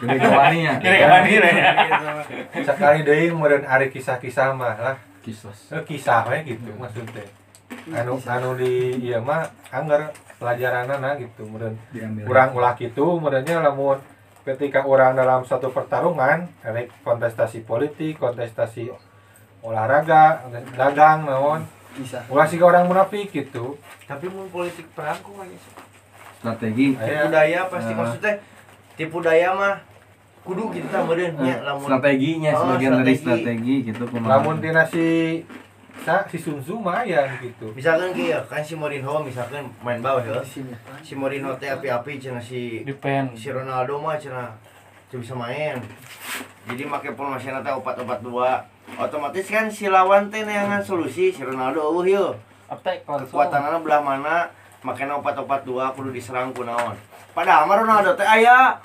Gede 0.00 0.16
kawaninya. 0.16 0.80
kira 0.80 0.96
kira 1.28 1.48
ya 1.52 2.62
sekali 2.64 3.04
deui 3.04 3.28
kemudian 3.28 3.68
hari 3.68 3.92
kisah-kisah 3.92 4.56
mah 4.56 4.80
lah. 4.80 4.96
Kisos. 5.20 5.68
Eh, 5.76 5.84
kisah 5.84 6.24
gitu 6.40 6.72
maksudnya. 6.80 7.28
Anu 7.92 8.16
anu 8.16 8.56
di 8.56 8.96
iya 9.12 9.20
mah 9.20 9.44
anggar 9.68 10.08
pelajaranana 10.40 11.20
gitu. 11.20 11.44
Kemudian 11.44 11.76
Diambil. 11.92 12.24
kurang 12.24 12.56
ulah 12.56 12.72
gitu 12.80 13.20
kemudiannya 13.20 13.60
lamun 13.60 14.00
ketika 14.42 14.82
orang 14.82 15.12
dalam 15.12 15.42
satu 15.42 15.68
pertarungan 15.68 16.46
rek 16.62 16.90
kontestasi 17.00 17.62
politik 17.62 18.16
kontestasi 18.16 18.88
olahraga 19.60 20.46
dagang 20.72 21.24
naon 21.24 21.66
Bisa. 21.92 22.22
ulah 22.26 22.44
sih 22.44 22.58
orang 22.58 22.84
munafik 22.84 23.28
gitu 23.28 23.74
Tapi 24.04 24.24
mun 24.26 24.48
politik 24.48 24.88
perang 24.90 25.18
kok 25.18 25.36
aja. 25.36 25.58
Strategi. 26.38 26.94
Tipu 26.94 27.02
Aya. 27.04 27.28
daya 27.28 27.60
pasti 27.66 27.92
Ah. 27.92 27.98
maksudnya 27.98 28.32
tipu 28.94 29.18
daya 29.18 29.50
mah 29.52 29.74
kudu 30.40 30.70
kita 30.70 31.02
meureun 31.02 31.34
nya 31.36 31.60
lamun 31.60 31.84
Strateginya 31.84 32.50
Oh, 32.52 32.60
sebagian 32.64 32.92
dari 32.96 33.12
strategi. 33.12 33.42
strategi 33.42 33.74
gitu 33.84 34.04
kumaha. 34.06 34.30
lamun 34.32 34.56
tina 34.58 34.86
si 34.86 35.06
sa, 36.04 36.24
si 36.30 36.38
Sun 36.38 36.62
Tzu 36.62 36.78
mah 36.78 37.02
ya 37.02 37.26
gitu. 37.42 37.70
Misalkan 37.74 38.14
kieu 38.14 38.38
kan 38.46 38.62
si 38.62 38.74
Mourinho 38.78 39.22
misalkan 39.22 39.66
main 39.82 39.98
bawah 39.98 40.22
ya. 40.22 40.40
Si 41.02 41.12
Mourinho 41.14 41.54
teh 41.58 41.68
api-api 41.68 42.18
cenah 42.18 42.42
si 42.42 42.82
depend 42.86 43.34
si 43.34 43.50
Ronaldo 43.50 43.98
mah 43.98 44.18
cenah 44.18 44.54
teu 45.08 45.20
bisa 45.20 45.32
main. 45.32 45.80
Jadi 46.68 46.82
make 46.84 47.10
formasinya 47.16 47.64
teh 47.64 47.72
opat-opat 47.72 48.20
dua. 48.20 48.62
Otomatis 48.96 49.48
kan 49.48 49.68
si 49.68 49.88
lawan 49.88 50.28
teh 50.28 50.44
neangan 50.44 50.80
solusi 50.84 51.32
si 51.32 51.40
Ronaldo 51.44 51.92
attack 52.68 53.08
langsung. 53.08 53.32
Kekuatannya 53.32 53.80
belah 53.80 54.00
mana 54.04 54.36
makanya 54.84 55.18
opat-opat 55.18 55.64
dua 55.64 55.90
kudu 55.96 56.12
diserang 56.12 56.52
ku 56.52 56.62
naon. 56.62 56.94
Padahal 57.32 57.64
mah 57.64 57.76
Ronaldo 57.80 58.12
teh 58.14 58.28
aya. 58.28 58.76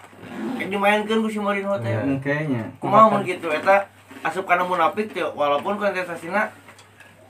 Kayak 0.55 0.69
dimainkeun 0.71 1.19
ku 1.23 1.29
si 1.29 1.39
Mourinho 1.43 1.75
teh. 1.83 1.91
Hmm, 1.91 2.19
kayaknya. 2.23 2.63
kumaha 2.79 3.11
mun 3.11 3.23
kitu 3.27 3.51
eta 3.51 3.83
asup 4.23 4.47
kana 4.47 4.63
munafik 4.63 5.11
teh 5.11 5.23
walaupun 5.23 5.75
kontestasina 5.75 6.62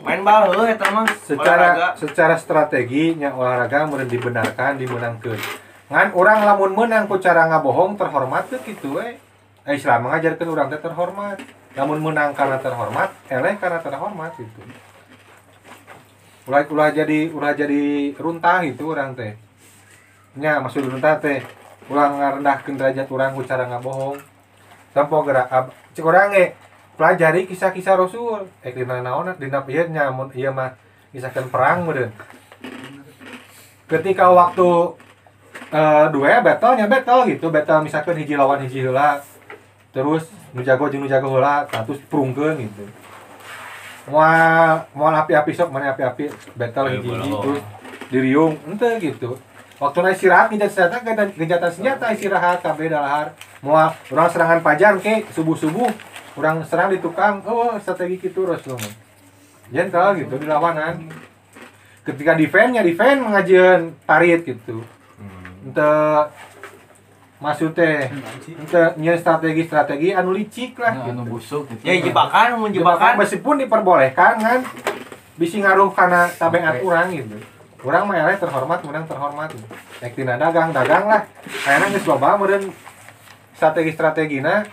main 0.04 0.22
bal 0.22 0.52
heuh 0.52 0.68
eta 0.70 0.88
mah. 0.92 1.08
Secara 1.24 1.68
olahraga. 1.74 1.88
secara 1.98 2.36
strateginya 2.36 3.32
olahraga 3.34 3.88
kemudian 3.88 4.12
dibenarkan 4.12 4.78
dimenangkan 4.78 5.39
ngan 5.88 6.10
orang 6.16 6.48
lamun 6.48 6.72
menang 6.74 7.06
ku 7.06 7.20
cara 7.22 7.48
ngabohong 7.48 8.00
terhormat 8.00 8.50
tuh 8.50 8.60
gitu 8.66 8.98
we 8.98 9.16
eh, 9.68 9.74
Islam 9.74 10.10
mengajarkan 10.10 10.48
orang 10.48 10.68
teh 10.68 10.82
terhormat. 10.84 11.38
Namun 11.74 11.98
menang 12.04 12.38
karena 12.38 12.62
terhormat 12.62 13.10
eleh 13.32 13.58
karena 13.58 13.82
terhormat 13.82 14.36
gitu 14.38 14.62
ulah 16.44 16.63
ulah 16.68 16.89
jadi 16.92 17.32
ulah 17.32 17.56
jadi 17.56 18.12
runtah 18.20 18.68
gitu 18.68 18.92
orang 18.92 19.16
teh. 19.16 19.39
Nya 20.36 20.60
maksud 20.60 20.84
runtah 20.84 21.16
teh 21.24 21.39
ulah 21.88 22.12
ngarendahkeun 22.12 22.76
derajat 22.76 23.08
orang 23.08 23.32
ku 23.32 23.48
cara 23.48 23.63
ngabohong. 23.72 24.20
Sampo 24.92 25.26
gerak 25.26 25.48
ab, 25.50 25.74
cik 25.96 26.06
orang 26.06 26.36
ge 26.36 26.46
pelajari 26.93 27.49
kisah-kisah 27.49 27.97
Rasul. 27.97 28.45
Eh 28.62 28.71
dina 28.73 29.01
naon 29.01 29.34
dina 29.39 29.63
ieu 29.67 29.86
nya 29.89 30.13
mun 30.13 30.29
ieu 30.34 30.53
mah 30.53 30.77
kisahkeun 31.13 31.53
perang 31.53 31.86
meureun 31.86 32.10
ketika 33.86 34.25
waktu 34.34 34.97
eh 35.69 36.06
dua 36.10 36.41
battle 36.41 36.73
nya 36.73 36.89
battle 36.89 37.29
gitu 37.29 37.53
battle 37.53 37.86
misalkan 37.86 38.17
hiji 38.17 38.34
lawan 38.34 38.65
hiji 38.65 38.82
heula 38.82 39.21
terus 39.93 40.25
nu 40.58 40.65
jago 40.65 40.89
jeung 40.89 41.06
nu 41.06 41.10
jago 41.10 41.29
heula 41.29 41.69
terus 41.69 42.01
prungkeun 42.10 42.65
gitu. 42.65 42.89
Moal 44.10 44.84
moal 44.97 45.13
api-api 45.21 45.53
sok 45.53 45.69
mana 45.69 45.93
api-api 45.93 46.34
battle 46.58 46.97
hiji 46.97 47.10
hiji 47.13 47.29
terus 47.29 47.62
diriung 48.10 48.58
ente 48.65 48.89
gitu. 48.97 49.38
Waktu 49.77 49.97
naik 50.01 50.15
istirahat 50.17 50.47
genjat 50.49 50.71
senjata 50.73 51.29
genjatan 51.38 51.69
senjata 51.69 52.06
istirahat 52.10 52.65
kabeh 52.65 52.89
dalahar 52.89 53.38
moal 53.62 53.93
orang 54.10 54.29
serangan 54.34 54.60
pajar 54.65 54.97
ke 54.97 55.29
subuh 55.29 55.53
subuh 55.53 55.89
orang 56.34 56.65
serang 56.65 56.89
di 56.89 57.00
tukang. 57.00 57.41
Oh 57.46 57.76
strategi 57.80 58.30
gitu 58.30 58.46
Rasul 58.46 58.78
mah. 58.78 58.93
jentel 59.74 60.22
gitu 60.22 60.38
di 60.38 60.46
lawanan 60.46 61.10
ketika 62.06 62.38
defense 62.38 62.78
nya 62.78 62.84
defense 62.86 63.19
mengajian 63.24 63.96
tarit 64.06 64.43
gitu. 64.46 64.86
Ente 65.63 65.91
maksud 67.39 67.74
teh 67.74 68.12
ente 68.54 68.82
nya 69.02 69.13
strategi 69.17 69.65
strategi 69.65 70.10
anu 70.13 70.36
licik 70.36 70.78
lah 70.78 70.93
Nah, 70.93 71.06
gitu. 71.10 71.12
anu 71.15 71.24
busuk 71.26 71.63
gitu. 71.74 71.82
ya 71.84 71.96
jebakan 72.00 72.60
mun 72.60 72.72
jebakan 72.72 73.19
meskipun 73.19 73.65
diperbolehkan 73.65 74.34
kan 74.39 74.60
bisa 75.36 75.58
ngaruh 75.58 75.89
karena 75.96 76.30
tabiat 76.38 76.84
orang 76.84 77.08
gitu. 77.15 77.38
Orang 77.84 78.08
mah 78.08 78.15
eleh 78.15 78.39
terhormat 78.39 78.80
menang 78.88 79.04
terhormat 79.04 79.52
Nek 80.00 80.12
tina 80.15 80.39
dagang 80.39 80.72
dagang 80.72 81.04
lah. 81.04 81.28
Kayaknya 81.67 81.98
geus 81.98 82.08
loba 82.08 82.39
meureun 82.39 82.72
strategi 83.56 83.91
strategina 83.91 84.63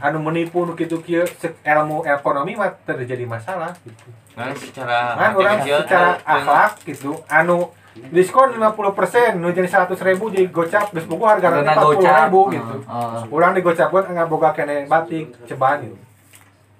anu 0.00 0.18
menipu 0.20 0.66
kieu 0.74 1.24
se- 1.26 1.56
ilmu 1.62 2.02
ekonomi 2.02 2.54
mah 2.54 2.74
terjadi 2.82 3.24
masalah 3.24 3.70
gitu 3.80 4.10
kan 4.34 4.52
secara 4.54 5.14
kan 5.14 5.30
orang 5.34 5.58
secara 5.60 6.10
eh, 6.16 6.32
akhlak 6.32 6.72
gitu 6.84 7.12
anu 7.26 7.70
diskon 8.10 8.54
50% 8.54 9.36
nu 9.36 9.50
jadi 9.50 9.66
100 9.66 9.94
ribu 10.06 10.30
di 10.30 10.46
gocap 10.46 10.90
geus 10.90 11.04
boga 11.04 11.34
harga 11.34 11.48
nanti 11.52 11.74
40 11.74 11.80
gocap. 11.80 12.16
ribu 12.24 12.40
gitu 12.50 12.76
Heeh. 12.82 13.22
orang 13.28 13.52
di 13.52 13.60
gocapkeun 13.60 14.04
nggak 14.10 14.28
boga 14.28 14.50
kene 14.52 14.86
batik 14.86 15.34
ceban 15.44 15.82
gitu 15.82 15.98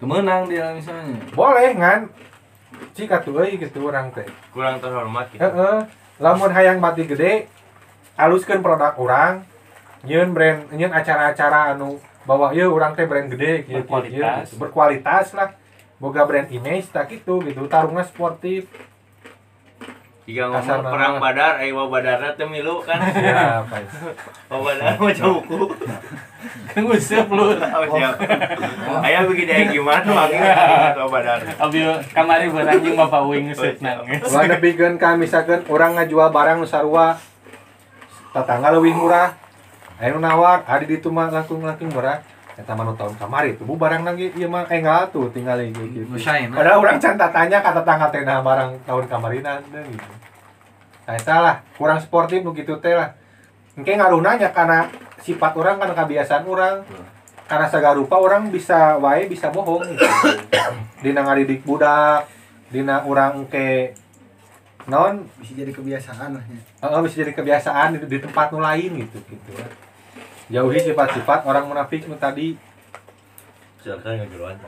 Temenang 0.01 0.49
dia 0.49 0.73
misalnya. 0.73 1.21
boleh 1.37 1.77
ngan 1.77 2.01
cika 2.97 3.21
tuh 3.21 3.45
gitu 3.45 3.85
orang 3.85 4.09
teh 4.11 4.25
kurang 4.51 4.81
terhormat 4.81 5.29
gitu 5.29 5.43
Heeh. 5.43 5.85
Lamun 6.21 6.53
hayang 6.53 6.85
batik 6.85 7.09
gede, 7.09 7.49
aluskeun 8.13 8.61
produk 8.61 8.93
orang, 9.01 9.41
nyeun 10.05 10.37
brand, 10.37 10.69
nyeun 10.69 10.93
acara-acara 10.93 11.73
anu 11.73 11.97
bahwa 12.31 12.55
ieu 12.55 12.71
urang 12.71 12.95
teh 12.95 13.11
brand 13.11 13.27
gede 13.27 13.67
kieu, 13.67 13.83
kieu, 13.83 13.83
Berkualitas. 13.83 14.47
gitu. 14.47 14.63
berkualitas 14.63 15.27
lah. 15.35 15.51
Boga 15.99 16.23
brand 16.23 16.47
image 16.47 16.87
tak 16.89 17.11
gitu 17.11 17.43
gitu, 17.43 17.67
tarungna 17.67 18.07
sportif. 18.07 18.71
Jika 20.25 20.47
ngomong 20.47 20.63
Kasar 20.63 20.79
perang 20.87 21.15
nama. 21.19 21.25
badar, 21.27 21.53
ayo 21.59 21.75
bawa 21.75 21.89
badarna 21.91 22.31
teu 22.39 22.47
milu 22.47 22.79
kan. 22.87 23.03
Ya, 23.19 23.67
apa 23.67 23.83
ya? 23.83 23.91
Bawa 24.49 24.61
badar 24.63 24.95
maca 24.95 25.25
buku. 25.27 25.61
Kan 26.71 26.83
useup 26.87 27.27
lu. 27.29 27.51
Oh, 27.77 27.85
siap. 27.91 28.15
Aya 29.03 29.27
begini 29.27 29.51
aya 29.51 29.65
gimana 29.75 30.07
lagi 30.07 30.39
bawa 30.95 31.09
badar. 31.11 31.41
Abi 31.59 31.83
kamari 32.15 32.47
beurang 32.47 32.79
jeung 32.79 32.95
Bapak 32.95 33.27
Uing 33.27 33.51
geuseup 33.51 33.77
nangis. 33.83 34.23
Ulah 34.23 34.47
nepikeun 34.47 34.97
ka 34.97 35.19
misalkan 35.19 35.67
orang 35.67 35.99
ngajual 35.99 36.31
barang 36.31 36.63
nu 36.63 36.69
sarua 36.69 37.19
tetangga 38.31 38.71
leuwih 38.71 38.95
murah. 38.95 39.35
Nu 40.01 40.17
nawar, 40.17 40.65
adi 40.65 40.89
ditu 40.89 41.13
mah 41.13 41.29
langkung-langkung 41.29 41.93
murah. 41.93 42.25
Eta 42.57 42.73
mah 42.73 42.89
nu 42.89 42.97
tahun 42.97 43.17
kamari 43.21 43.57
tuh 43.57 43.65
bu 43.69 43.77
barang 43.77 44.05
lagi 44.05 44.33
ieu 44.37 44.49
mah 44.49 44.65
enggak 44.69 45.13
tuh 45.13 45.29
tinggal 45.33 45.61
gitu. 45.61 46.09
Usahain. 46.13 46.49
Padahal 46.49 46.81
orang 46.81 46.97
can 46.97 47.17
tanya 47.21 47.61
ka 47.61 47.71
tetangga 47.77 48.09
teh 48.09 48.25
nah 48.25 48.41
barang 48.41 48.81
tahun 48.89 49.05
kamarina 49.09 49.61
teh 49.69 49.85
gitu. 49.85 50.13
Nah, 51.05 51.15
eta 51.17 51.37
lah, 51.41 51.57
kurang 51.77 52.01
sportif 52.01 52.41
nu 52.41 52.57
kitu 52.57 52.77
teh 52.81 52.97
lah. 52.97 53.13
Engke 53.77 53.97
ngaruhna 53.97 54.41
nya 54.41 54.53
karena 54.53 54.89
sifat 55.21 55.53
orang 55.57 55.77
kan 55.81 55.93
kebiasaan 55.93 56.45
orang. 56.49 56.85
Karena 57.51 57.67
sagarupa 57.67 58.15
orang 58.15 58.47
bisa 58.55 58.95
wae 59.03 59.27
bisa 59.27 59.51
bohong 59.51 59.83
gitu. 59.91 60.07
Dina 61.03 61.27
ngadidik 61.27 61.67
budak, 61.67 62.29
dina 62.71 63.03
orang 63.03 63.43
engke 63.43 63.99
non 64.87 65.27
bisa 65.43 65.59
jadi 65.59 65.75
kebiasaan 65.75 66.39
lah 66.39 66.45
ya. 66.47 66.61
Heeh, 66.87 67.01
bisa 67.03 67.15
jadi 67.27 67.33
kebiasaan 67.35 67.99
di, 67.99 67.99
di 68.07 68.19
tempat 68.23 68.55
nu 68.55 68.63
lain 68.63 69.03
gitu 69.03 69.19
gitu. 69.27 69.51
Jauhi 70.51 70.83
sifat-sifat 70.83 71.47
orang 71.47 71.71
munafik 71.71 72.11
nu 72.11 72.19
tadi 72.19 72.59
Silakan 73.81 74.13
ngajuruan. 74.21 74.61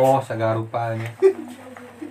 oh 0.00 0.24
segala 0.24 0.56
rupanya. 0.56 1.04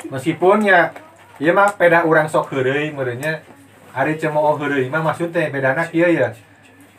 Meskipun 0.05 0.61
ya 0.61 0.93
ieu 1.41 1.49
mah 1.49 1.73
peda 1.73 2.05
urang 2.05 2.29
sok 2.29 2.53
heureuy 2.53 2.93
meureunnya 2.93 3.41
ari 3.89 4.21
cemooh 4.21 4.53
heureuy 4.61 4.85
mah 4.85 5.01
maksud 5.01 5.33
teh 5.33 5.49
bedana 5.49 5.89
kieu 5.89 6.05
ya. 6.13 6.29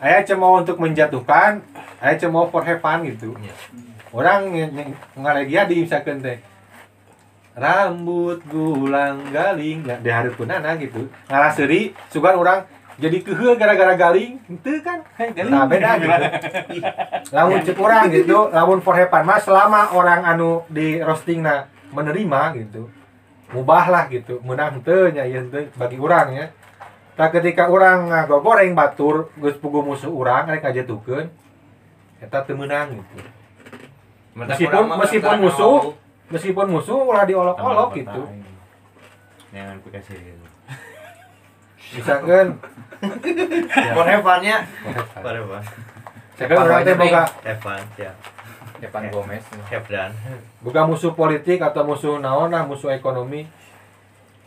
Aya 0.03 0.27
cemooh 0.27 0.63
untuk 0.67 0.83
menjatuhkan, 0.83 1.63
aya 2.03 2.19
cemooh 2.19 2.51
for 2.51 2.67
have 2.67 2.83
fun 2.83 3.07
gitu. 3.07 3.31
Iya. 3.39 3.55
Orang 4.11 4.51
ngalegia 5.15 5.71
di 5.71 5.87
misalkan 5.87 6.19
teh 6.19 6.43
rambut 7.59 8.39
gulang 8.47 9.35
galing 9.35 9.83
ya 9.83 9.99
di 9.99 10.11
hari 10.11 10.31
punana 10.31 10.79
gitu 10.79 11.11
ngalaseri 11.27 11.91
sugan 12.07 12.39
orang 12.39 12.63
jadi 12.99 13.23
keheu 13.23 13.55
gara-gara 13.55 13.95
galing 13.95 14.43
itu 14.45 14.83
kan? 14.83 15.07
Nah 15.47 15.65
beda 15.71 15.91
gitu. 15.97 16.11
Lamun 17.35 17.63
cek 17.63 17.79
orang 17.79 18.11
gitu 18.11 18.51
lamun 18.51 18.83
for 18.83 18.99
hepan 18.99 19.23
mas 19.23 19.47
selama 19.47 19.95
orang 19.95 20.27
anu 20.27 20.67
di 20.67 20.99
roasting 20.99 21.47
menerima 21.95 22.41
gitu 22.59 22.91
mubah 23.55 23.87
lah 23.87 24.05
gitu. 24.11 24.43
Menang 24.43 24.83
teu 24.83 25.09
nya 25.09 25.23
ieu 25.25 25.47
teu 25.47 25.71
bagi 25.75 25.97
orang 25.97 26.29
ya 26.35 26.47
nah 27.19 27.35
ketika 27.35 27.67
orang 27.67 28.07
ngagogoreng 28.07 28.79
batur 28.79 29.35
geus 29.35 29.59
pugu 29.59 29.83
musuh 29.83 30.15
orang 30.15 30.47
rek 30.49 30.63
ngajatuhkeun 30.63 31.27
eta 32.19 32.47
teu 32.47 32.55
meunang 32.55 32.95
gitu. 32.95 33.17
Meskipun- 34.39 34.87
meskipun 35.03 35.37
musuh, 35.43 35.79
meskipun 36.31 36.67
musuh 36.71 36.99
ulah 37.03 37.27
diolok-olok 37.27 37.91
gitu. 37.97 38.23
Jangan 39.51 39.83
pakai 39.83 40.03
sih. 40.07 40.15
Fun-nya. 44.23 44.57
for 44.85 44.93
have 44.93 45.09
fun. 45.15 45.23
For 45.23 45.33
have 45.35 45.49
fun. 45.49 45.65
misalkan 46.35 46.57
orang 46.59 46.83
teh 46.85 46.95
boga 46.95 47.25
fun, 47.63 47.83
siap. 47.95 48.15
Depan 48.79 49.11
Gomez. 49.11 49.43
Done. 49.91 50.15
boga 50.63 50.83
musuh 50.87 51.15
politik 51.15 51.59
atau 51.59 51.83
musuh 51.83 52.23
naon 52.23 52.55
nah 52.55 52.63
musuh 52.63 52.95
ekonomi 52.95 53.47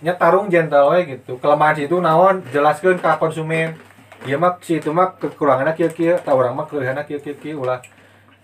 nya 0.01 0.17
tarung 0.17 0.49
gentle 0.49 0.97
we 0.97 1.05
gitu 1.05 1.37
kelemahan 1.37 1.77
situ 1.77 2.01
naon 2.01 2.41
jelaskeun 2.49 2.97
ka 2.97 3.21
konsumen 3.21 3.77
ieu 4.25 4.37
mah 4.37 4.57
si 4.61 4.81
itu 4.81 4.89
mah 4.89 5.13
kekuranganna 5.17 5.77
kieu-kieu 5.77 6.17
tah 6.25 6.33
urang 6.33 6.57
mah 6.57 6.65
kelebihanna 6.65 7.05
kieu-kieu 7.05 7.61
ulah 7.61 7.81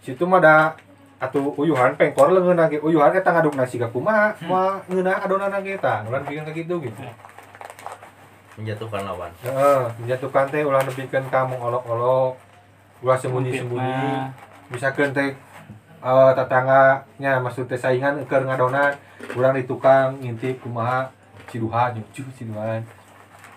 situ 0.05 0.21
mah 0.29 0.37
da 0.37 0.77
atuh 1.17 1.53
uyuhan 1.57 1.97
pengkor 1.97 2.29
leungeun 2.29 2.61
ge 2.69 2.77
uyuhan 2.77 3.09
eta 3.09 3.33
ngaduk 3.33 3.57
nasi 3.57 3.81
ka 3.81 3.89
kumaha 3.89 4.37
moal 4.45 4.85
ngeunah 4.85 5.17
adonana 5.25 5.57
ge 5.65 5.81
tah 5.81 6.05
ulah 6.05 6.21
bikin 6.21 6.45
ka 6.45 6.53
kitu 6.53 6.77
gitu 6.77 7.01
Menjatuhkan 8.57 9.05
lawan. 9.05 9.29
Heeh, 9.45 9.81
menjatuhkan 10.01 10.49
teh 10.49 10.65
ulah 10.65 10.81
nepikeun 10.81 11.29
ka 11.29 11.45
mengolok-olok, 11.45 12.33
ulah 13.05 13.17
sembunyi-sembunyi. 13.21 14.33
Misalkan 14.73 15.13
teh 15.13 15.37
eh 15.97 16.31
tetangganya 16.33 17.37
maksud 17.37 17.69
teh 17.69 17.77
saingan 17.77 18.25
keur 18.25 18.49
ngadonan, 18.49 18.97
urang 19.37 19.53
di 19.53 19.61
tukang 19.69 20.17
ngintip 20.17 20.57
kumaha 20.65 21.13
ciduhan, 21.45 21.93
nyucu 22.01 22.25
ciduhan. 22.33 22.81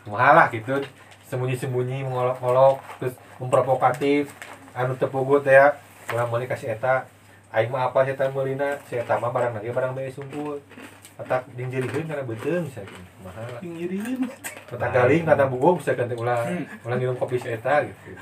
Kumaha 0.05 0.37
lah 0.37 0.47
gitu. 0.53 0.85
Sembunyi-sembunyi 1.33 2.05
mengolok-olok 2.05 2.85
terus 3.01 3.17
memprovokatif 3.41 4.29
anu 4.77 4.93
teu 5.01 5.09
pugu 5.09 5.41
teh 5.41 5.57
ya, 5.57 5.81
urang 6.13 6.29
meuli 6.29 6.45
kasih 6.45 6.77
eta 6.77 7.09
aing 7.51 7.73
mah 7.73 7.89
apa 7.89 8.05
eta 8.05 8.29
meulina, 8.29 8.77
si 8.85 9.01
eta 9.01 9.17
mah 9.17 9.33
barang 9.33 9.57
lagi 9.57 9.73
barang 9.73 9.97
bae 9.97 10.13
sungkul. 10.13 10.61
Atak 11.21 11.53
dingjeriheun 11.53 12.09
kana 12.09 12.25
beuteung 12.25 12.65
misalkan. 12.65 12.97
Kumaha 13.21 13.45
lah. 13.45 13.61
Kata 14.73 14.87
galing 14.89 15.29
kata 15.29 15.45
bubuk 15.53 15.85
bisa 15.85 15.93
ganti 15.93 16.17
ulah 16.17 16.49
ulah 16.81 16.97
minum 16.97 17.13
kopi 17.21 17.37
seeta 17.37 17.85
gitu. 17.85 18.17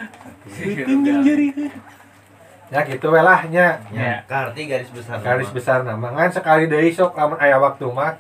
Ya 2.68 2.82
gitu 2.84 3.06
we 3.14 3.22
lah 3.22 3.46
nya. 3.46 3.78
Ya, 3.94 4.26
karti 4.26 4.66
garis 4.66 4.90
besar. 4.90 5.22
Garis 5.22 5.48
besar 5.54 5.86
nama 5.86 6.10
ngan 6.10 6.34
sekali 6.34 6.66
deui 6.66 6.90
sok 6.90 7.14
lamun 7.14 7.38
aya 7.38 7.62
waktu 7.62 7.86
mah 7.86 8.18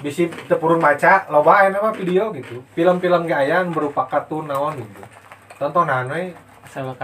bisi 0.00 0.32
teu 0.48 0.56
purun 0.56 0.80
maca 0.80 1.28
loba 1.28 1.60
aya 1.60 1.76
mah 1.76 1.92
video 1.92 2.32
gitu. 2.32 2.64
Film-film 2.72 3.28
ge 3.28 3.36
aya 3.36 3.60
anu 3.60 3.76
berupa 3.76 4.08
kartun 4.08 4.48
naon 4.48 4.80
gitu. 4.80 5.02
Tontonan 5.60 6.08
we 6.08 6.32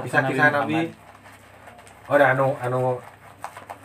bisa 0.01 0.19
kisah 0.25 0.49
Nabi. 0.49 0.89
Oh 2.09 2.17
anu 2.17 2.57
anu 2.59 2.97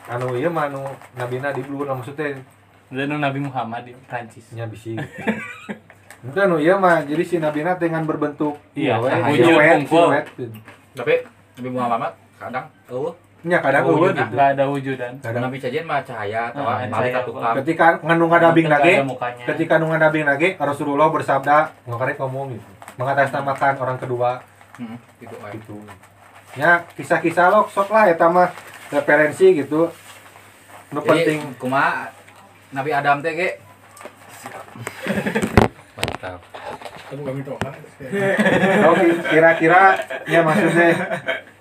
anu 0.07 0.25
ieu 0.39 0.47
mah 0.47 0.71
anu 0.71 0.87
nabina 1.19 1.51
di 1.51 1.59
blur 1.61 1.91
maksudnya 1.91 2.39
Dan 2.87 3.11
Nabi 3.13 3.39
Muhammad 3.39 3.83
di 3.83 3.93
Prancis. 4.03 4.47
nya 4.51 4.63
bisi. 4.63 4.95
Itu 6.17 6.37
anu 6.37 6.57
ieu 6.57 6.75
mah 6.75 7.03
jadi 7.03 7.23
si 7.23 7.35
nabina 7.37 7.75
dengan 7.75 8.01
berbentuk 8.01 8.57
Iya, 8.73 8.97
we, 8.97 9.11
wujud 9.11 9.43
siluet, 9.45 9.75
kumpul. 9.83 10.07
siluet. 10.09 10.25
Tapi 10.93 11.13
Nabi 11.57 11.69
Muhammad 11.69 12.11
kadang 12.35 12.65
eueuh 12.87 13.13
Nya 13.45 13.61
kadang 13.61 13.85
eueuh 13.85 14.01
Wujud, 14.01 14.17
gitu. 14.17 14.33
nggak 14.33 14.49
ada 14.49 14.63
wujudan. 14.65 15.13
Kadang 15.21 15.43
Nabi 15.45 15.57
sajian 15.61 15.85
mah 15.85 16.01
cahaya 16.01 16.49
atau 16.49 16.65
Ah, 16.65 16.81
ka 16.89 17.21
tukang. 17.21 17.53
ketika 17.61 17.85
ngandung 18.01 18.33
ngadabing 18.33 18.65
mukanya. 19.05 19.45
ketika 19.45 19.73
nu 19.77 19.85
ngadabing 19.87 20.25
nage 20.25 20.49
Rasulullah 20.57 21.07
bersabda 21.07 21.57
ngakarek 21.85 22.17
ngomong 22.17 22.49
gitu 22.51 22.69
mengatasnamakan 22.97 23.73
orang 23.77 23.97
kedua 24.01 24.41
Heeh, 24.75 24.97
gitu 25.21 25.35
aja. 25.37 25.53
gitu 25.53 25.75
ya 26.57 26.71
kisah-kisah 26.91 27.45
lo 27.47 27.69
sok 27.69 27.93
lah 27.93 28.09
eta 28.09 28.25
mah 28.25 28.49
referensi 28.89 29.53
gitu 29.55 29.93
nu 30.89 30.99
penting 30.99 31.53
kumaha 31.55 32.09
Nabi 32.71 32.91
Adam 32.91 33.23
teh 33.23 33.33
ge. 33.33 33.49
Mantap. 35.95 36.39
Oh, 38.83 38.93
ki- 38.93 39.23
kira-kira 39.31 39.95
ya 40.27 40.39
maksudnya? 40.43 40.87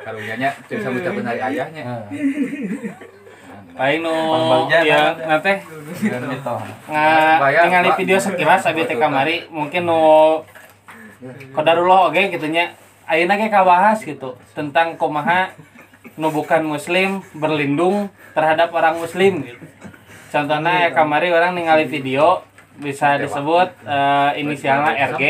Karunyanya 0.03 0.51
teu 0.67 0.79
bisa 0.83 0.89
ngucapkeun 0.91 1.27
hari 1.27 1.41
ayahnya. 1.43 1.83
Lain 3.77 4.01
nu 4.03 4.11
Pembagja, 4.11 4.79
ya 4.83 5.01
nanti 5.21 5.53
nga 6.89 7.07
Bayar, 7.39 7.63
ningali 7.69 7.91
video 7.95 8.19
sekilas 8.19 8.65
abi 8.67 8.89
teh 8.89 8.97
kamari 8.97 9.47
mungkin 9.47 9.87
nu 9.87 10.01
kodarullah 11.55 12.11
oge 12.11 12.35
gitu 12.35 12.51
nya. 12.51 12.75
Ayeuna 13.07 13.39
ge 13.39 13.47
kabahas 13.47 14.03
gitu 14.03 14.35
tentang 14.51 14.99
kumaha 14.99 15.55
nu 16.19 16.35
bukan 16.35 16.67
muslim 16.67 17.23
berlindung 17.39 18.11
terhadap 18.35 18.75
orang 18.75 18.99
muslim 18.99 19.47
gitu. 19.47 19.63
Contohnya 20.37 20.73
ya 20.85 20.89
kamari 20.93 21.33
orang 21.33 21.57
ningali 21.57 21.89
video 21.89 22.45
bisa 22.77 23.17
disebut 23.17 23.73
eh, 23.89 24.31
inisialnya 24.37 24.93
RG 25.17 25.23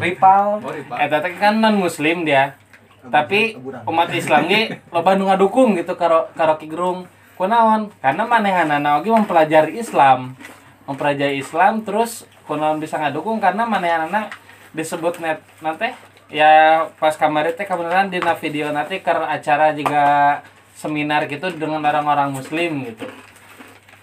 Rival. 0.00 0.64
Eta 0.96 1.20
teh 1.20 1.36
kan 1.36 1.60
non 1.60 1.76
muslim 1.76 2.24
dia 2.24 2.56
tapi 3.12 3.56
umat 3.84 4.08
Islam 4.16 4.48
ge 4.48 4.80
loba 4.94 5.12
nu 5.12 5.28
ngadukung 5.28 5.76
gitu 5.76 5.92
karo 6.00 6.32
karo 6.32 6.56
Ki 6.56 6.72
Gerung. 6.72 7.04
Kunaon? 7.36 7.92
Karena 8.02 8.24
manehanana 8.24 8.98
oge 8.98 9.12
mempelajari 9.12 9.76
Islam. 9.76 10.32
Mempelajari 10.88 11.36
Islam 11.36 11.84
terus 11.84 12.24
kunaon 12.48 12.80
bisa 12.80 12.96
ngadukung 12.96 13.44
karena 13.44 13.68
manehanana 13.68 14.32
disebut 14.72 15.20
net 15.20 15.44
nanti 15.60 15.92
ya 16.32 16.84
pas 16.96 17.12
kamari 17.12 17.52
teh 17.52 17.68
kebenaran 17.68 18.08
di 18.08 18.24
video 18.40 18.72
nanti 18.72 19.04
ke 19.04 19.12
acara 19.12 19.76
juga 19.76 20.04
seminar 20.78 21.26
gitu 21.26 21.50
dengan 21.50 21.82
orang-orang 21.82 22.30
muslim 22.30 22.86
gitu. 22.86 23.10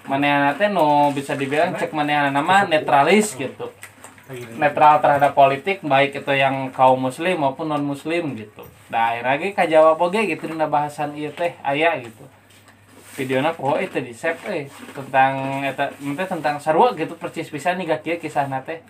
Manehana 0.05 0.59
teh 0.59 0.67
nu 0.67 1.15
bisa 1.15 1.33
dibilang 1.39 1.71
cek 1.79 1.95
manehana 1.95 2.35
nama 2.35 2.67
netralis 2.67 3.39
gitu. 3.39 3.71
Netral 4.59 4.99
terhadap 4.99 5.31
politik 5.31 5.79
baik 5.85 6.19
itu 6.19 6.33
yang 6.35 6.73
kaum 6.75 6.99
muslim 6.99 7.39
maupun 7.39 7.71
non 7.71 7.85
muslim 7.85 8.35
gitu 8.35 8.65
nah 8.85 9.17
lagi 9.17 9.53
kajawab 9.53 9.97
oge 9.97 10.29
gitu 10.29 10.45
dina 10.45 10.69
bahasan 10.69 11.17
ieu 11.17 11.33
teh 11.33 11.57
aya 11.65 11.97
gitu. 12.01 12.25
Videona 13.15 13.55
poho 13.55 13.79
itu 13.79 13.97
di 14.03 14.11
save 14.11 14.41
eh 14.51 14.65
tentang 14.91 15.63
eta 15.63 15.89
tentang 16.27 16.59
sarua 16.59 16.91
gitu 16.93 17.15
percis 17.15 17.47
pisan 17.47 17.79
nih 17.79 17.95
kieu 18.03 18.19
kisah 18.19 18.45
nate 18.45 18.83